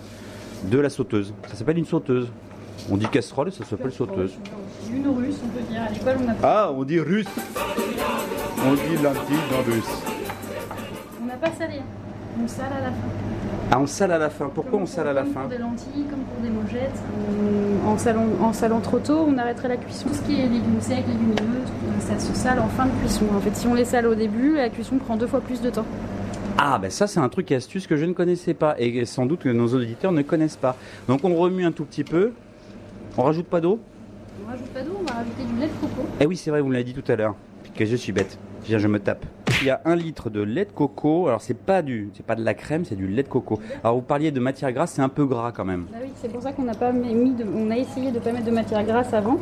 [0.63, 1.31] de la sauteuse.
[1.47, 2.27] Ça s'appelle une sauteuse.
[2.89, 4.33] On dit casserole et ça s'appelle sauteuse.
[4.91, 5.83] Une russe, on peut dire.
[5.83, 7.27] À l'école, on a, Ah, on dit russe.
[8.65, 10.01] On dit lentilles dans russe.
[11.21, 11.81] on n'a pas salé.
[12.43, 13.20] On sale à la fin.
[13.73, 14.49] Ah, on sale à la fin.
[14.53, 16.99] Pourquoi on sale à la Comme fin pour des lentilles, comme pour des mojettes.
[17.85, 20.09] On- en, salant, en salant trop tôt, on arrêterait la cuisson.
[20.09, 23.25] Tout ce qui est légumes secs, légumineuses, ça se sale en fin de cuisson.
[23.35, 25.69] En fait, si on les sale au début, la cuisson prend deux fois plus de
[25.69, 25.85] temps.
[26.57, 29.25] Ah, ben ça, c'est un truc et astuce que je ne connaissais pas et sans
[29.25, 30.75] doute que nos auditeurs ne connaissent pas.
[31.07, 32.33] Donc, on remue un tout petit peu.
[33.17, 33.79] On rajoute pas d'eau
[34.45, 36.05] On rajoute pas d'eau, on va rajouter du lait de coco.
[36.19, 37.35] Eh oui, c'est vrai, vous me l'avez dit tout à l'heure.
[37.73, 38.37] Que je suis bête.
[38.65, 39.25] Viens, je me tape.
[39.61, 41.27] Il y a un litre de lait de coco.
[41.27, 43.59] Alors, c'est pas du, c'est pas de la crème, c'est du lait de coco.
[43.83, 45.85] Alors, vous parliez de matière grasse, c'est un peu gras quand même.
[45.93, 48.31] Ah oui, c'est pour ça qu'on n'a pas mis de, on a essayé de pas
[48.31, 49.37] mettre de matière grasse avant.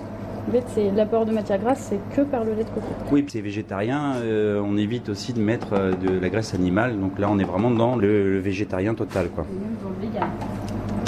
[0.47, 2.87] En fait, c'est l'apport de matière grasse, c'est que par le lait de coco.
[3.13, 4.15] Oui, puis c'est végétarien.
[4.17, 6.99] euh, on évite aussi de mettre euh, de la graisse animale.
[6.99, 9.45] Donc là, on est vraiment dans le, le végétarien total, quoi.
[9.49, 10.29] Et même dans le vegan.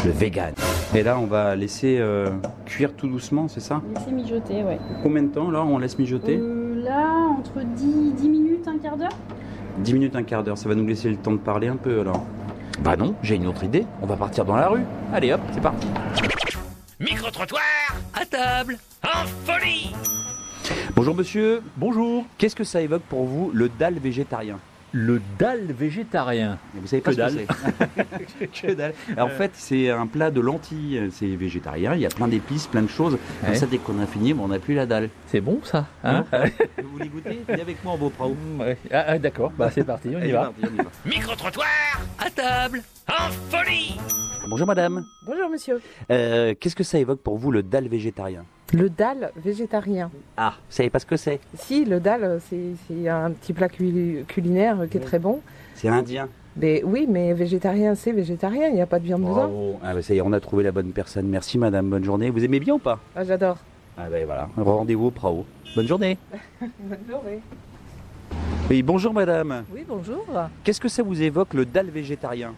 [0.05, 0.53] Le vegan.
[0.95, 2.29] Et là, on va laisser euh,
[2.65, 3.81] cuire tout doucement, c'est ça?
[3.93, 4.79] Laisser mijoter, ouais.
[5.03, 6.37] Combien de temps là on laisse mijoter?
[6.37, 6.60] Euh,
[6.91, 9.15] là, entre 10, 10 minutes, un quart d'heure?
[9.79, 10.57] 10 minutes, un quart d'heure.
[10.57, 12.25] Ça va nous laisser le temps de parler un peu alors.
[12.83, 13.85] Bah non, j'ai une autre idée.
[14.01, 14.83] On va partir dans la rue.
[15.13, 15.87] Allez hop, c'est parti.
[16.99, 17.61] Micro-trottoir
[18.13, 19.91] À table En folie
[20.95, 21.61] Bonjour monsieur.
[21.77, 22.25] Bonjour.
[22.37, 24.59] Qu'est-ce que ça évoque pour vous le dalle végétarien?
[24.93, 26.57] Le dalle végétarien.
[26.73, 27.45] Vous savez pas Que ce que
[28.39, 28.93] c'est Que dalle.
[29.17, 31.09] En fait, c'est un plat de lentilles.
[31.13, 31.95] C'est végétarien.
[31.95, 33.17] Il y a plein d'épices, plein de choses.
[33.41, 33.55] Comme Ouais.
[33.55, 35.09] ça, dès qu'on a fini, bon, on n'a plus la dalle.
[35.27, 36.25] C'est bon ça hein
[36.83, 38.11] Vous voulez goûter Venez avec moi en beau.
[38.59, 38.77] Ouais.
[38.91, 40.45] Ah, ah, D'accord, bah, c'est parti, on y va.
[40.45, 40.91] parti, on y va.
[41.05, 41.67] Micro-trottoir
[42.19, 43.97] À table En folie
[44.49, 45.05] Bonjour madame.
[45.25, 45.81] Bonjour monsieur.
[46.11, 48.43] Euh, Qu'est-ce que ça évoque pour vous le dalle végétarien?
[48.73, 50.09] Le dalle végétarien.
[50.37, 51.39] Ah, vous savez pas ce que c'est?
[51.55, 55.41] Si, le dalle, c'est un petit plat culi- culinaire qui est très bon.
[55.75, 56.27] C'est indien.
[56.57, 59.33] Mais oui, mais végétarien, c'est végétarien, il n'y a pas de viande dedans.
[59.35, 59.79] Bravo.
[59.83, 61.27] Ah bah ça y est, on a trouvé la bonne personne.
[61.27, 62.29] Merci madame, bonne journée.
[62.29, 62.99] Vous aimez bien ou pas?
[63.15, 63.57] Ah, j'adore.
[63.97, 65.45] Ah ben voilà, rendez-vous au Prao.
[65.75, 66.17] Bonne journée.
[66.61, 67.39] Bonne journée.
[68.69, 69.63] Oui, bonjour madame.
[69.73, 70.25] Oui, bonjour.
[70.63, 72.53] Qu'est-ce que ça vous évoque le dalle végétarien?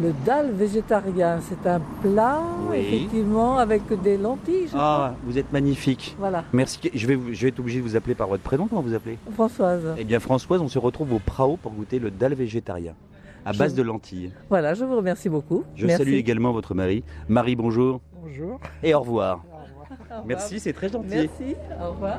[0.00, 2.78] Le dalle végétarien, c'est un plat, Oui.
[2.78, 6.16] effectivement, avec des lentilles, je Ah, vous êtes magnifique.
[6.18, 6.44] Voilà.
[6.52, 6.80] Merci.
[6.92, 8.66] Je vais, vous- je vais être obligé de vous appeler par votre prénom.
[8.66, 9.18] Comment vous appelez?
[9.34, 9.82] Françoise.
[9.98, 12.94] Eh bien Françoise, on se retrouve au Prao pour goûter le dalle végétarien.
[13.44, 14.32] À Je- base de lentilles.
[14.48, 15.64] Voilà, je vous remercie beaucoup.
[15.76, 16.04] Je Merci.
[16.04, 17.04] salue également votre mari.
[17.28, 18.00] Marie, bonjour.
[18.22, 18.60] Bonjour.
[18.82, 19.44] Et au revoir.
[19.44, 19.56] Au
[19.90, 20.24] revoir.
[20.26, 21.08] Merci, c'est très gentil.
[21.10, 22.18] Merci, au revoir.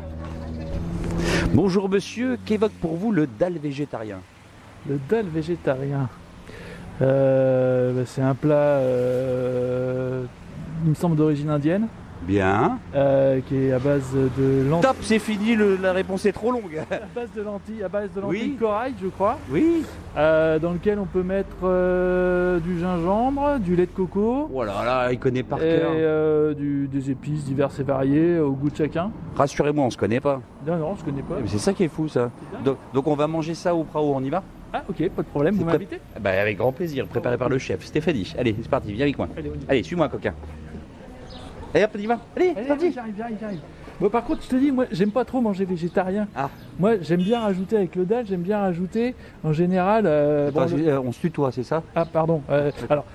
[1.54, 4.20] Bonjour monsieur, qu'évoque pour vous le dalle végétarien?
[4.88, 6.08] Le dalle végétarien.
[7.02, 10.26] Euh, c'est un plat, euh,
[10.84, 11.88] il me semble, d'origine indienne,
[12.28, 12.80] Bien.
[12.96, 14.82] euh, qui est à base de lentilles.
[14.90, 16.82] Top, c'est fini, le- la réponse est trop longue.
[16.90, 18.58] À base de lentilles, à base de lentilles Oui.
[18.60, 19.38] corail, je crois.
[19.52, 19.84] Oui.
[20.18, 24.48] Euh, dans lequel on peut mettre euh, du gingembre, du lait de coco.
[24.52, 25.92] Voilà, là, il connaît par et cœur.
[25.94, 29.12] euh, du- des épices diverses et variées au goût de chacun.
[29.36, 30.40] Rassurez-moi, on se connaît pas.
[30.66, 31.36] Non, non, je connais pas.
[31.42, 32.30] Mais C'est ça qui est fou, ça.
[32.64, 35.28] Donc, donc on va manger ça au Prao, on y va Ah, ok, pas de
[35.28, 38.34] problème, vous m'invitez Bah, avec grand plaisir, préparé par le chef Stéphanie.
[38.38, 39.28] Allez, c'est parti, viens avec moi.
[39.38, 39.70] On.
[39.70, 40.34] Allez, suis-moi, coquin.
[41.74, 42.20] Allez, hop, on y va.
[42.36, 42.92] Allez, Allez, parti.
[42.92, 43.60] j'arrive, j'arrive, j'arrive.
[44.00, 46.28] Bon, par contre, je te dis, moi, j'aime pas trop manger végétarien.
[46.36, 46.50] Ah.
[46.80, 50.06] Moi, j'aime bien rajouter avec le dalle, j'aime bien rajouter, en général.
[50.06, 51.84] euh, Attends, bon, je- euh, on se tutoie, c'est ça?
[51.96, 52.42] Ah, pardon.
[52.50, 53.06] euh, alors,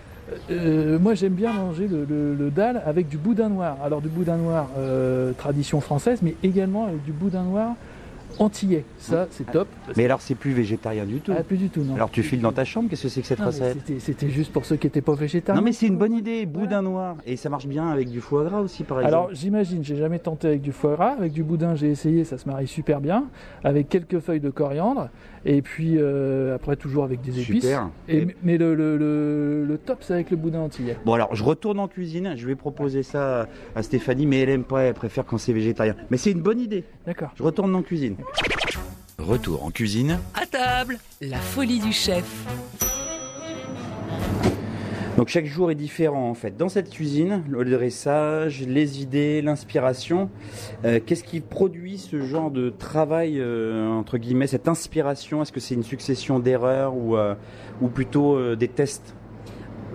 [0.50, 3.76] euh, moi, j'aime bien manger le, le- le dalle avec du boudin noir.
[3.84, 4.68] Alors, du boudin noir
[5.36, 7.74] tradition française, mais également avec du boudin noir
[8.38, 8.84] antillais.
[8.98, 9.68] Ça, c'est top.
[9.96, 11.32] Mais alors, c'est plus végétarien du tout.
[11.36, 11.94] Ah, plus du tout, non.
[11.94, 14.28] Alors, tu files dans ta chambre, qu'est-ce que c'est que cette Non, recette c'était- C'était
[14.30, 15.60] juste pour ceux qui n'étaient pas végétariens.
[15.60, 17.16] Non, mais c'est une bonne idée, boudin noir.
[17.26, 19.14] Et ça marche bien avec du foie gras aussi, par exemple.
[19.14, 22.38] Alors j'imagine, j'ai jamais tenté avec du foie gras, avec du boudin j'ai essayé, ça
[22.38, 23.26] se marie super bien,
[23.64, 25.08] avec quelques feuilles de coriandre,
[25.44, 27.62] et puis euh, après toujours avec des épices.
[27.64, 27.88] Super.
[28.08, 30.96] Et, Et- Mais le, le- le- le top c'est avec le boudin antillais.
[31.04, 34.64] Bon alors je retourne en cuisine, je vais proposer ça à Stéphanie, mais elle aime
[34.64, 35.94] pas, elle préfère quand c'est végétarien.
[36.10, 36.84] Mais c'est une bonne idée.
[37.06, 37.30] D'accord.
[37.36, 38.16] Je retourne en cuisine.
[39.18, 40.18] Retour en cuisine.
[40.34, 42.24] À table La folie du chef.
[45.16, 46.56] Donc chaque jour est différent en fait.
[46.56, 50.30] Dans cette cuisine, le dressage, les idées, l'inspiration,
[50.84, 55.42] euh, qu'est-ce qui produit ce genre de travail euh, entre guillemets, cette inspiration?
[55.42, 57.34] Est-ce que c'est une succession d'erreurs ou, euh,
[57.80, 59.14] ou plutôt euh, des tests?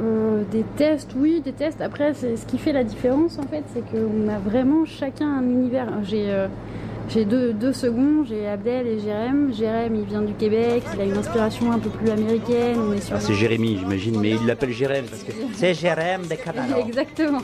[0.01, 1.79] Euh, des tests, oui, des tests.
[1.79, 5.43] Après, c'est ce qui fait la différence, en fait, c'est qu'on a vraiment chacun un
[5.43, 5.87] univers.
[6.03, 6.47] J'ai euh,
[7.09, 9.51] j'ai deux, deux secondes, j'ai Abdel et Jérém.
[9.53, 12.77] Jérém, il vient du Québec, il a une inspiration un peu plus américaine.
[12.79, 16.21] On est sur Ah, C'est Jérémy, j'imagine, mais il l'appelle Jérém parce que c'est Jérém
[16.27, 16.77] des Catalans.
[16.87, 17.41] Exactement.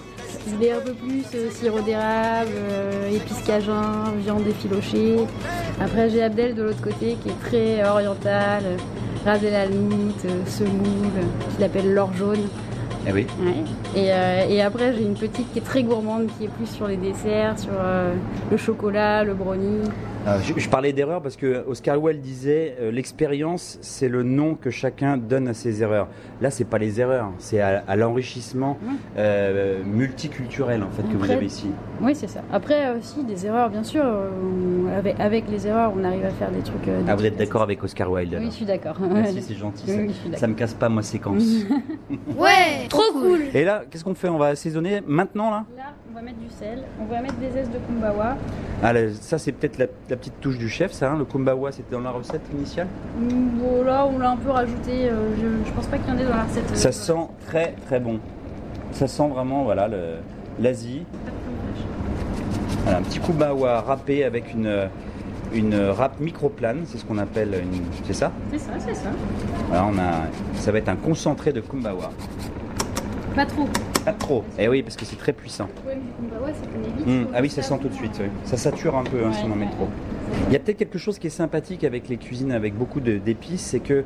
[0.47, 5.17] Il est un peu plus euh, sirop d'érable, euh, épices cajun, viande effilochée.
[5.79, 8.77] Après, j'ai Abdel de l'autre côté qui est très oriental, euh,
[9.25, 12.47] ras de la loutre, euh, semoule, euh, qu'il appelle l'or jaune.
[13.95, 16.87] Eh euh, et après, j'ai une petite qui est très gourmande, qui est plus sur
[16.87, 18.13] les desserts, sur euh,
[18.51, 19.89] le chocolat, le brownie.
[20.29, 24.53] Euh, je, je parlais d'erreur parce que Oscar Wilde disait euh, l'expérience, c'est le nom
[24.55, 26.07] que chacun donne à ses erreurs.
[26.41, 28.77] Là, c'est pas les erreurs, c'est à, à l'enrichissement
[29.17, 31.71] euh, multiculturel en fait que vous avez ici.
[32.01, 32.41] Oui, c'est ça.
[32.51, 34.03] Après, aussi, des erreurs, bien sûr.
[34.05, 36.87] euh, on- avec, avec les erreurs, on arrive à faire des trucs.
[36.87, 38.97] euh, Ah, vous êtes d'accord avec Oscar Wilde Oui, je suis d'accord.
[39.11, 39.85] Merci, c'est gentil.
[39.87, 41.43] Ça, oui, me casse pas ma séquence.
[42.37, 43.41] Ouais, trop cool.
[43.53, 44.29] Et là, qu'est-ce qu'on fait?
[44.29, 45.65] On va assaisonner maintenant là?
[45.77, 48.35] Là, on va mettre du sel, on va mettre des zestes de kumbawa.
[48.81, 51.11] Ah, là, Ça, c'est peut-être la, la petite touche du chef, ça.
[51.11, 52.87] hein, le kumbawa, c'était dans la recette initiale.
[53.19, 53.29] Mm,
[53.59, 55.09] Bon, là, on l'a un peu rajouté.
[55.09, 56.69] euh, je, je pense pas qu'il y en ait dans la recette.
[56.71, 58.19] euh, Ça sent très très bon.
[58.91, 60.17] Ça sent vraiment voilà le-
[60.59, 61.03] l'Asie.
[62.83, 64.87] Voilà, un petit kumbawa râpé avec une
[65.51, 67.81] une râpe microplane, c'est ce qu'on appelle une.
[68.05, 68.31] C'est ça?
[68.51, 69.09] C'est ça, c'est ça.
[69.67, 70.27] Voilà, on a.
[70.55, 72.11] Ça va être un concentré de kumbawa.
[73.35, 73.67] Pas trop.
[74.05, 74.43] Pas trop.
[74.57, 75.67] Eh oui, parce que c'est très puissant.
[75.87, 77.07] Mais le kumbawa, vite.
[77.07, 78.15] Hum, faut Ah oui, ça sent tout de suite.
[78.21, 78.27] oui.
[78.45, 79.87] Ça sature un peu hein, si on en met trop.
[80.47, 83.61] Il y a peut-être quelque chose qui est sympathique avec les cuisines avec beaucoup d'épices,
[83.61, 84.03] c'est que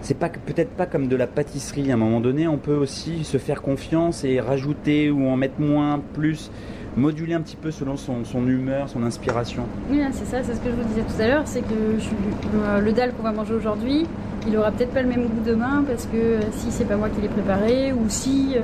[0.00, 1.90] c'est pas peut-être pas comme de la pâtisserie.
[1.90, 5.60] À un moment donné, on peut aussi se faire confiance et rajouter ou en mettre
[5.60, 6.50] moins, plus,
[6.96, 9.64] moduler un petit peu selon son, humeur, son inspiration.
[9.90, 11.74] Oui, là, c'est ça, c'est ce que je vous disais tout à l'heure, c'est que
[11.74, 14.06] le, le dalle qu'on va manger aujourd'hui,
[14.46, 17.20] il aura peut-être pas le même goût demain parce que si c'est pas moi qui
[17.20, 18.62] l'ai préparé ou si, euh,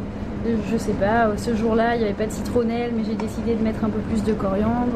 [0.70, 3.54] je sais pas, euh, ce jour-là il n'y avait pas de citronnelle mais j'ai décidé
[3.54, 4.92] de mettre un peu plus de coriandre.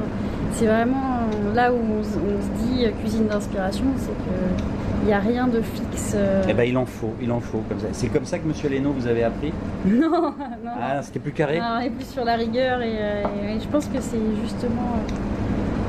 [0.53, 4.65] C'est vraiment euh, là où on, se- on se dit euh, cuisine d'inspiration, c'est que
[5.03, 6.17] il n'y a rien de fixe.
[6.49, 7.89] Eh ben, il en faut, il en faut comme ça.
[7.93, 9.53] C'est comme ça que Monsieur Leno vous avez appris?
[9.87, 10.33] Non, non.
[10.81, 11.59] Ah, c'était plus carré?
[11.59, 14.97] Non, on est plus sur la rigueur et, et je pense que c'est justement,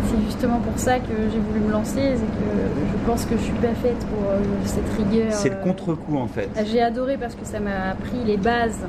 [0.10, 3.42] c'est justement pour ça que j'ai voulu me lancer, c'est que je pense que je
[3.44, 4.34] suis pas faite pour
[4.66, 5.32] cette rigueur.
[5.32, 6.50] C'est le contre-coup en fait.
[6.66, 8.80] J'ai adoré parce que ça m'a appris les bases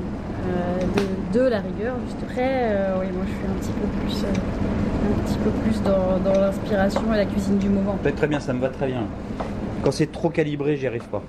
[1.33, 1.95] de, de la rigueur.
[2.07, 5.51] Juste après, euh, oui, moi je suis un petit peu plus, euh, un petit peu
[5.51, 7.97] plus dans, dans l'inspiration et la cuisine du moment.
[8.17, 9.03] Très bien, ça me va très bien.
[9.83, 11.23] Quand c'est trop calibré, j'y arrive pas.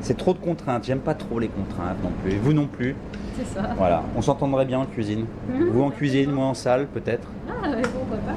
[0.00, 0.84] C'est trop de contraintes.
[0.84, 2.32] J'aime pas trop les contraintes non plus.
[2.32, 2.94] Et Vous non plus.
[3.36, 3.70] C'est ça.
[3.76, 5.24] Voilà, on s'entendrait bien en cuisine.
[5.48, 5.68] Mhm.
[5.70, 7.26] Vous en cuisine, moi en salle peut-être.
[7.48, 8.34] Ah, ouais, pourquoi pas.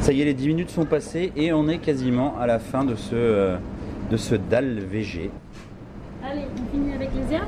[0.00, 2.84] Ça y est, les 10 minutes sont passées et on est quasiment à la fin
[2.84, 3.56] de ce, euh,
[4.10, 5.30] de ce dalle VG.
[6.24, 7.44] Allez, on finit avec les herbes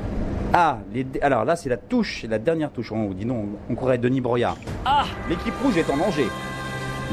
[0.53, 2.91] Ah, les, alors là c'est la touche, c'est la dernière touche.
[2.91, 4.57] On dit non, on croirait Denis Broyard.
[4.85, 6.27] Ah, l'équipe rouge est en danger.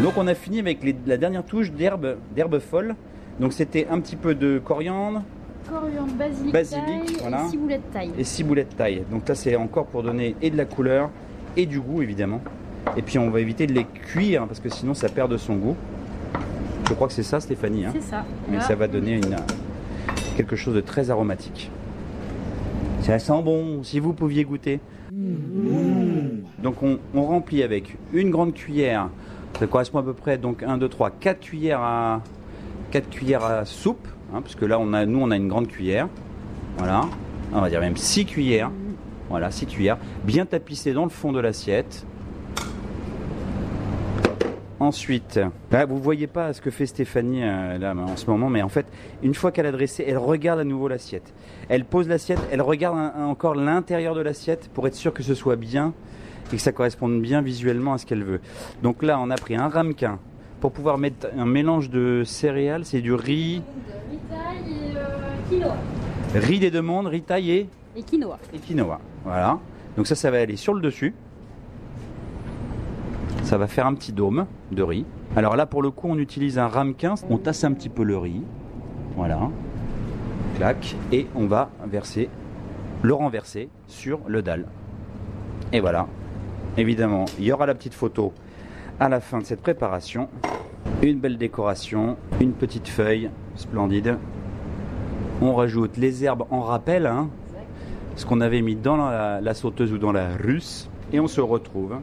[0.03, 2.95] Donc on a fini avec les- la dernière touche d'herbe, d'herbe folle.
[3.39, 5.23] Donc c'était un petit peu de coriandre
[5.71, 7.45] Coriandre, basilic, Basilic, taille voilà.
[7.45, 8.11] et ciboulette taille.
[8.19, 9.03] et ciboulette taille.
[9.11, 11.11] Donc là c'est encore pour donner et de la couleur
[11.57, 12.41] et du goût évidemment.
[12.97, 15.55] Et puis on va éviter de les cuire parce que sinon ça perd de son
[15.57, 15.77] goût.
[16.89, 17.85] Je crois que c'est ça Stéphanie.
[17.85, 18.25] hein C'est ça.
[18.51, 19.37] Mais ça va donner une,
[20.37, 21.71] quelque chose de très aromatique.
[23.03, 24.81] Ça sent bon, si vous pouviez goûter.
[26.63, 29.09] Donc on, on remplit avec une grande cuillère,
[29.59, 32.23] ça correspond à peu près donc 1, 2, 3, 4 cuillères à,
[32.91, 35.69] 4 cuillères à soupe, hein, parce que là on a, nous on a une grande
[35.69, 36.09] cuillère.
[36.77, 37.07] Voilà,
[37.53, 38.71] on va dire même 6 cuillères.
[39.31, 42.07] Voilà, 6 cuillères, bien tapissées dans le fond de l'assiette.
[44.81, 45.41] Ensuite,
[45.73, 48.69] là, vous voyez pas ce que fait Stéphanie euh, là en ce moment, mais en
[48.69, 48.87] fait,
[49.25, 51.33] une fois qu'elle a dressé, elle regarde à nouveau l'assiette.
[51.69, 55.25] Elle pose l'assiette, elle regarde un- un- encore l'intérieur de l'assiette pour être sûre que
[55.25, 55.95] ce soit bien
[56.53, 58.41] et que ça corresponde bien visuellement à ce qu'elle veut.
[58.85, 60.21] Donc là, on a pris un ramequin
[60.61, 63.63] pour pouvoir mettre un mélange de céréales, c'est du riz,
[64.11, 65.01] Riz taille et euh,
[65.51, 65.77] quinoa.
[66.37, 68.39] riz des demandes, riz taillé Et quinoa.
[68.55, 69.01] et quinoa.
[69.25, 69.59] Voilà.
[69.97, 71.15] Donc ça, ça va aller sur le dessus.
[73.49, 75.07] Ça va faire un petit dôme de riz.
[75.35, 77.15] Alors là, pour le coup, on utilise un ramequin.
[77.31, 78.43] On tasse un petit peu le riz.
[79.17, 79.41] Voilà.
[80.57, 80.97] Clac.
[81.13, 82.29] Et on va verser,
[83.01, 84.67] le renverser sur le dalle.
[85.73, 86.09] Et voilà.
[86.77, 88.35] Évidemment, il y aura la petite photo
[89.01, 90.29] à la fin de cette préparation.
[91.01, 94.19] Une belle décoration, une petite feuille splendide.
[95.41, 97.31] On rajoute les herbes en rappel, hein,
[98.15, 100.91] ce qu'on avait mis dans la, la sauteuse ou dans la russe.
[101.15, 101.97] Et on se retrouve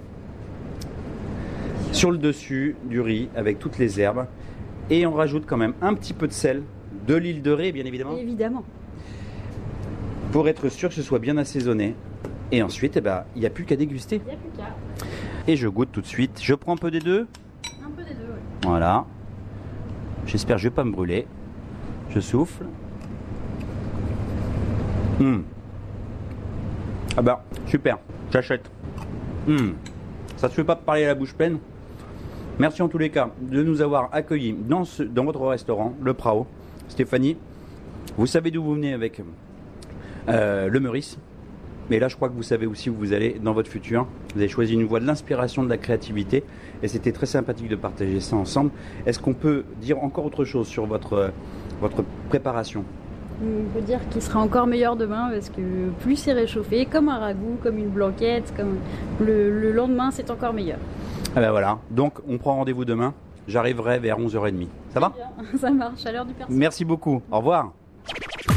[1.95, 4.27] sur le dessus du riz avec toutes les herbes.
[4.89, 6.61] Et on rajoute quand même un petit peu de sel,
[7.07, 8.63] de l'huile de riz bien évidemment, Évidemment.
[10.31, 11.95] pour être sûr que ce soit bien assaisonné.
[12.51, 14.21] Et ensuite, eh ben, il n'y a plus qu'à déguster.
[14.23, 14.75] Il n'y a plus qu'à.
[15.47, 16.39] Et je goûte tout de suite.
[16.43, 17.27] Je prends un peu des deux.
[17.83, 18.39] Un peu des deux, ouais.
[18.63, 19.05] Voilà.
[20.27, 21.27] J'espère que je vais pas me brûler.
[22.11, 22.65] Je souffle.
[25.19, 25.43] Hum.
[27.17, 27.97] Ah bah, super.
[28.31, 28.69] J'achète.
[29.47, 29.73] Hum.
[30.37, 31.57] Ça te fait pas parler à la bouche pleine
[32.57, 36.13] Merci en tous les cas de nous avoir accueillis dans, ce, dans votre restaurant, le
[36.13, 36.47] Prao.
[36.87, 37.35] Stéphanie,
[38.17, 39.21] vous savez d'où vous venez avec
[40.29, 41.17] euh, le Meurice
[41.89, 44.07] Mais là, je crois que vous savez aussi où vous allez dans votre futur.
[44.33, 46.45] Vous avez choisi une voie de l'inspiration, de la créativité,
[46.81, 48.71] et c'était très sympathique de partager ça ensemble.
[49.05, 51.33] Est-ce qu'on peut dire encore autre chose sur votre,
[52.29, 52.85] préparation?
[53.43, 57.19] On peut dire qu'il sera encore meilleur demain parce que plus c'est réchauffé, comme un
[57.19, 58.77] ragoût, comme une blanquette, comme
[59.19, 60.79] le lendemain c'est encore meilleur.
[61.37, 63.13] Ah ben voilà, donc on prend rendez-vous demain.
[63.47, 64.67] J'arriverai vers 11h30.
[64.93, 65.13] Ça va?
[65.59, 66.55] Ça marche à l'heure du persil.
[66.55, 67.21] Merci beaucoup.
[67.29, 67.73] Au revoir.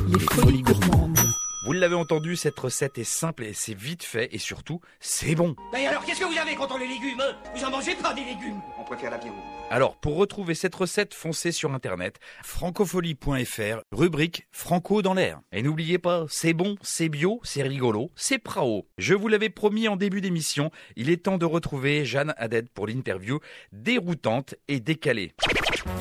[0.07, 1.19] Les folies gourmandes.
[1.65, 5.57] Vous l'avez entendu, cette recette est simple et c'est vite fait et surtout, c'est bon.
[5.77, 8.61] Et alors, qu'est-ce que vous avez contre les légumes Vous en mangez pas des légumes
[8.79, 9.35] On préfère la viande.
[9.69, 15.41] Alors, pour retrouver cette recette, foncez sur internet francofolie.fr, rubrique Franco dans l'air.
[15.51, 18.87] Et n'oubliez pas, c'est bon, c'est bio, c'est rigolo, c'est prao.
[18.97, 22.87] Je vous l'avais promis en début d'émission, il est temps de retrouver Jeanne Haddad pour
[22.87, 23.41] l'interview
[23.73, 25.33] déroutante et décalée.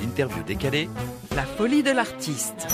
[0.04, 0.88] L'interview décalée,
[1.36, 2.68] La folie de l'artiste.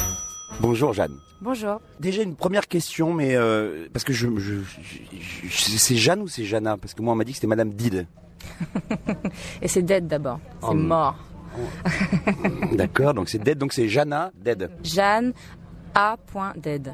[0.59, 1.17] Bonjour Jeanne.
[1.41, 1.81] Bonjour.
[1.99, 6.27] Déjà une première question, mais euh, parce que je, je, je- je- c'est Jeanne ou
[6.27, 8.07] c'est Jana Parce que moi on m'a dit que c'était Madame Did.
[9.61, 10.39] Et c'est dead d'abord.
[10.61, 11.15] C'est Oh, mort.
[12.73, 14.71] D'accord, donc c'est Dead, donc c'est Jana Dead.
[14.83, 15.33] Jeanne
[15.93, 16.15] A.
[16.57, 16.93] Dead.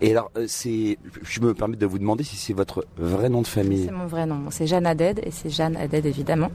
[0.00, 3.42] Et alors euh, c'est, je me permets de vous demander si c'est votre vrai nom
[3.42, 3.84] de famille.
[3.86, 4.44] C'est mon vrai nom.
[4.50, 6.50] C'est Jeanne Haddad et c'est Jeanne Haddad évidemment.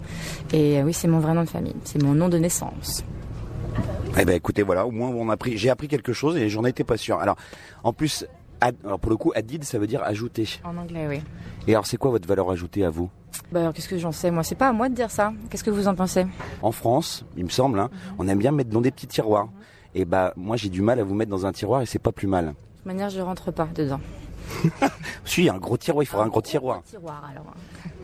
[0.54, 1.76] Et euh, oui, c'est mon vrai nom de famille.
[1.84, 3.04] C'est mon nom de naissance.
[4.20, 6.64] Eh ben écoutez, voilà, au moins on a appris, j'ai appris quelque chose et j'en
[6.66, 7.20] étais pas sûr.
[7.20, 7.36] Alors,
[7.84, 8.26] en plus,
[8.62, 10.48] ad- alors pour le coup, added, ça veut dire ajouter.
[10.64, 11.22] En anglais, oui.
[11.68, 13.10] Et alors, c'est quoi votre valeur ajoutée à vous?
[13.52, 14.30] Bah alors qu'est-ce que j'en sais?
[14.30, 15.34] Moi C'est pas à moi de dire ça.
[15.50, 16.26] Qu'est-ce que vous en pensez?
[16.62, 19.48] En France, il me semble, hein, on aime bien mettre dans des petits tiroirs.
[19.96, 22.12] Et bah, moi, j'ai du mal à vous mettre dans un tiroir et c'est pas
[22.12, 22.46] plus mal.
[22.46, 24.00] De toute manière, je rentre pas dedans.
[25.26, 26.82] Si, un gros tiroir, il faudra un gros tiroir.
[26.84, 27.54] Tiroir alors.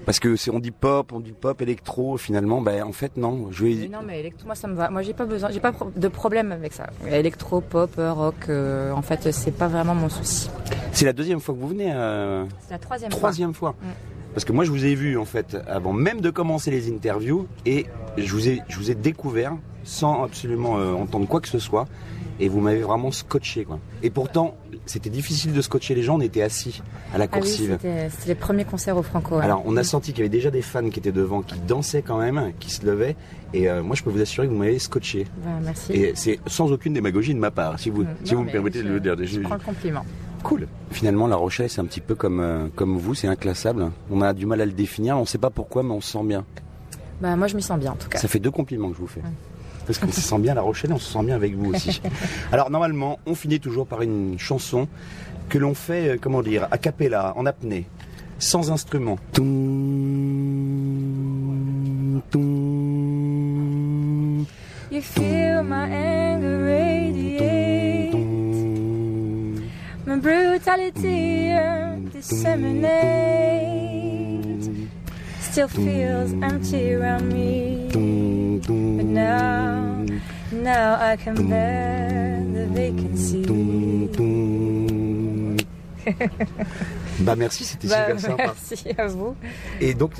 [0.06, 3.50] Parce que c'est, on dit pop, on dit pop électro, finalement, ben en fait non.
[3.52, 3.88] Je Mais vais...
[3.90, 4.90] non mais électro, moi ça me va.
[4.90, 6.88] Moi j'ai pas besoin, j'ai pas de problème avec ça.
[7.08, 10.50] Électro, pop, rock, euh, en fait c'est pas vraiment mon souci.
[10.94, 11.92] C'est la deuxième fois que vous venez.
[11.94, 13.20] euh, C'est la troisième fois.
[13.20, 13.72] Troisième fois.
[13.82, 13.86] Mm.
[14.34, 17.48] Parce que moi, je vous ai vu en fait avant même de commencer les interviews
[17.66, 17.86] et
[18.18, 21.88] je vous ai, je vous ai découvert sans absolument euh, entendre quoi que ce soit
[22.40, 23.80] et vous m'avez vraiment scotché quoi.
[24.04, 26.18] Et pourtant, c'était difficile de scotcher les gens.
[26.18, 26.82] On était assis
[27.14, 27.78] à la Ah oui, coursive.
[27.82, 29.38] c'était c'était les premiers concerts au Franco.
[29.38, 29.44] ouais.
[29.44, 32.02] Alors, on a senti qu'il y avait déjà des fans qui étaient devant, qui dansaient
[32.02, 33.16] quand même, qui se levaient.
[33.54, 35.26] Et euh, moi, je peux vous assurer que vous m'avez scotché.
[35.44, 35.92] Bah, merci.
[35.94, 38.08] Et c'est sans aucune démagogie de ma part, si vous, Mm.
[38.24, 39.16] si vous me permettez de je- le dire.
[39.22, 40.06] Je prends le compliment.
[40.44, 40.68] Cool.
[40.92, 43.92] Finalement, La Rochelle, c'est un petit peu comme, euh, comme vous, c'est inclassable.
[44.10, 46.14] On a du mal à le définir, on ne sait pas pourquoi, mais on se
[46.14, 46.46] sent bien.
[47.22, 48.18] Bah moi je m'y sens bien en tout cas.
[48.18, 49.20] Ça fait deux compliments que je vous fais.
[49.90, 51.74] Parce qu'on se sent bien à La Rochelle et on se sent bien avec vous
[51.74, 52.00] aussi.
[52.52, 54.88] Alors, normalement, on finit toujours par une chanson
[55.50, 57.88] que l'on fait, euh, comment dire, a cappella, en apnée,
[58.38, 59.18] sans instrument.
[59.34, 59.48] Toum,
[62.30, 64.46] toum,
[64.92, 68.14] You feel my anger radiate,
[70.06, 71.50] my brutality
[72.12, 72.90] disseminate.
[75.42, 77.79] Still feels empty around me,
[78.70, 80.06] but now,
[80.52, 83.44] now I can bear the vacancy.
[87.20, 88.44] Bah merci, c'était Bah, super sympa.
[88.46, 89.36] merci à vous.
[89.82, 90.12] Et donc,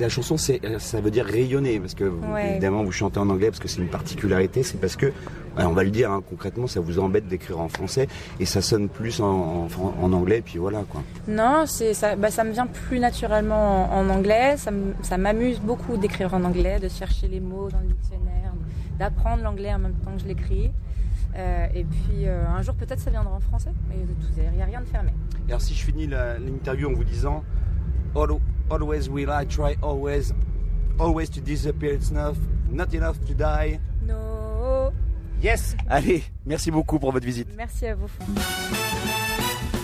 [0.00, 2.52] la chanson, c'est, ça veut dire rayonner, parce que Ouais.
[2.52, 5.72] évidemment, vous chantez en anglais parce que c'est une particularité, c'est parce que, ouais, on
[5.74, 8.08] va le dire hein, concrètement, ça vous embête d'écrire en français
[8.40, 9.68] et ça sonne plus en, en,
[10.02, 11.02] en anglais, et puis voilà quoi.
[11.28, 14.56] Non, c'est ça, bah, ça me vient plus naturellement en, en anglais.
[14.56, 18.52] Ça m'amuse beaucoup d'écrire en anglais, de chercher les mots dans le dictionnaire,
[18.98, 20.70] d'apprendre l'anglais en même temps que je l'écris.
[21.36, 23.96] Euh, et puis euh, un jour peut-être ça viendra en français, mais
[24.38, 25.12] il n'y a rien de fermé.
[25.48, 27.44] Et alors, si je finis l'interview en vous disant,
[28.14, 30.32] Al- always will I try, always,
[30.98, 32.36] always to disappear, it's enough,
[32.70, 33.78] not enough to die.
[34.02, 34.92] No.
[35.42, 35.76] Yes.
[35.88, 37.48] Allez, merci beaucoup pour votre visite.
[37.56, 38.08] Merci à vous.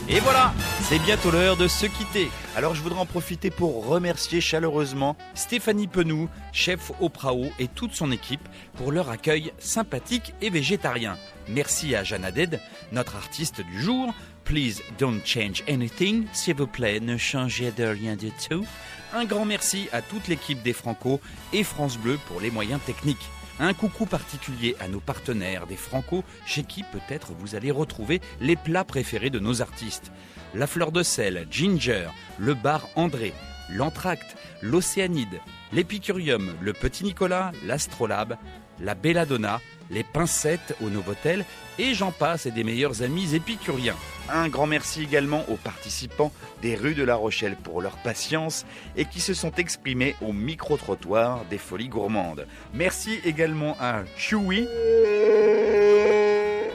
[0.08, 2.28] Et voilà, c'est bientôt l'heure de se quitter.
[2.56, 7.94] Alors je voudrais en profiter pour remercier chaleureusement Stéphanie Penou, chef au Prao et toute
[7.94, 11.16] son équipe pour leur accueil sympathique et végétarien.
[11.48, 14.12] Merci à Jeanne Haddad, notre artiste du jour.
[14.44, 18.66] Please don't change anything, s'il vous plaît, ne changez de rien du tout.
[19.14, 21.20] Un grand merci à toute l'équipe des Franco
[21.52, 23.30] et France Bleu pour les moyens techniques.
[23.62, 28.56] Un coucou particulier à nos partenaires des Franco, chez qui peut-être vous allez retrouver les
[28.56, 30.10] plats préférés de nos artistes.
[30.52, 32.08] La fleur de sel, Ginger,
[32.40, 33.32] le bar André,
[33.70, 35.40] l'Entracte, l'Océanide,
[35.72, 38.36] l'Épicurium, le Petit Nicolas, l'Astrolabe,
[38.80, 39.60] la Belladonna,
[39.90, 41.44] les pincettes au Novotel,
[41.78, 43.96] et j'en passe et des meilleurs amis épicuriens.
[44.28, 48.64] Un grand merci également aux participants des rues de La Rochelle pour leur patience
[48.96, 52.46] et qui se sont exprimés au micro-trottoir des Folies Gourmandes.
[52.74, 54.68] Merci également à Chewy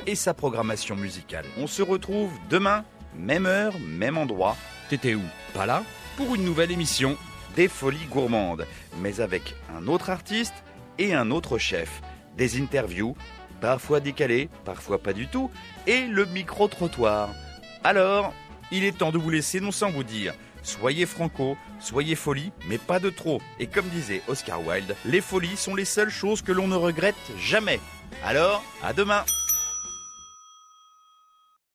[0.05, 1.45] et sa programmation musicale.
[1.57, 2.83] On se retrouve demain,
[3.15, 4.57] même heure, même endroit,
[4.89, 5.23] t'étais où?
[5.53, 5.83] Pas là?
[6.17, 7.15] Pour une nouvelle émission
[7.55, 8.65] des Folies Gourmandes,
[8.99, 10.53] mais avec un autre artiste
[10.97, 12.01] et un autre chef.
[12.37, 13.15] Des interviews,
[13.61, 15.51] parfois décalées, parfois pas du tout,
[15.87, 17.29] et le micro-trottoir.
[17.83, 18.33] Alors,
[18.71, 20.33] il est temps de vous laisser non sans vous dire
[20.63, 23.41] Soyez franco, soyez folie, mais pas de trop.
[23.59, 27.15] Et comme disait Oscar Wilde, les folies sont les seules choses que l'on ne regrette
[27.39, 27.79] jamais.
[28.23, 29.23] Alors, à demain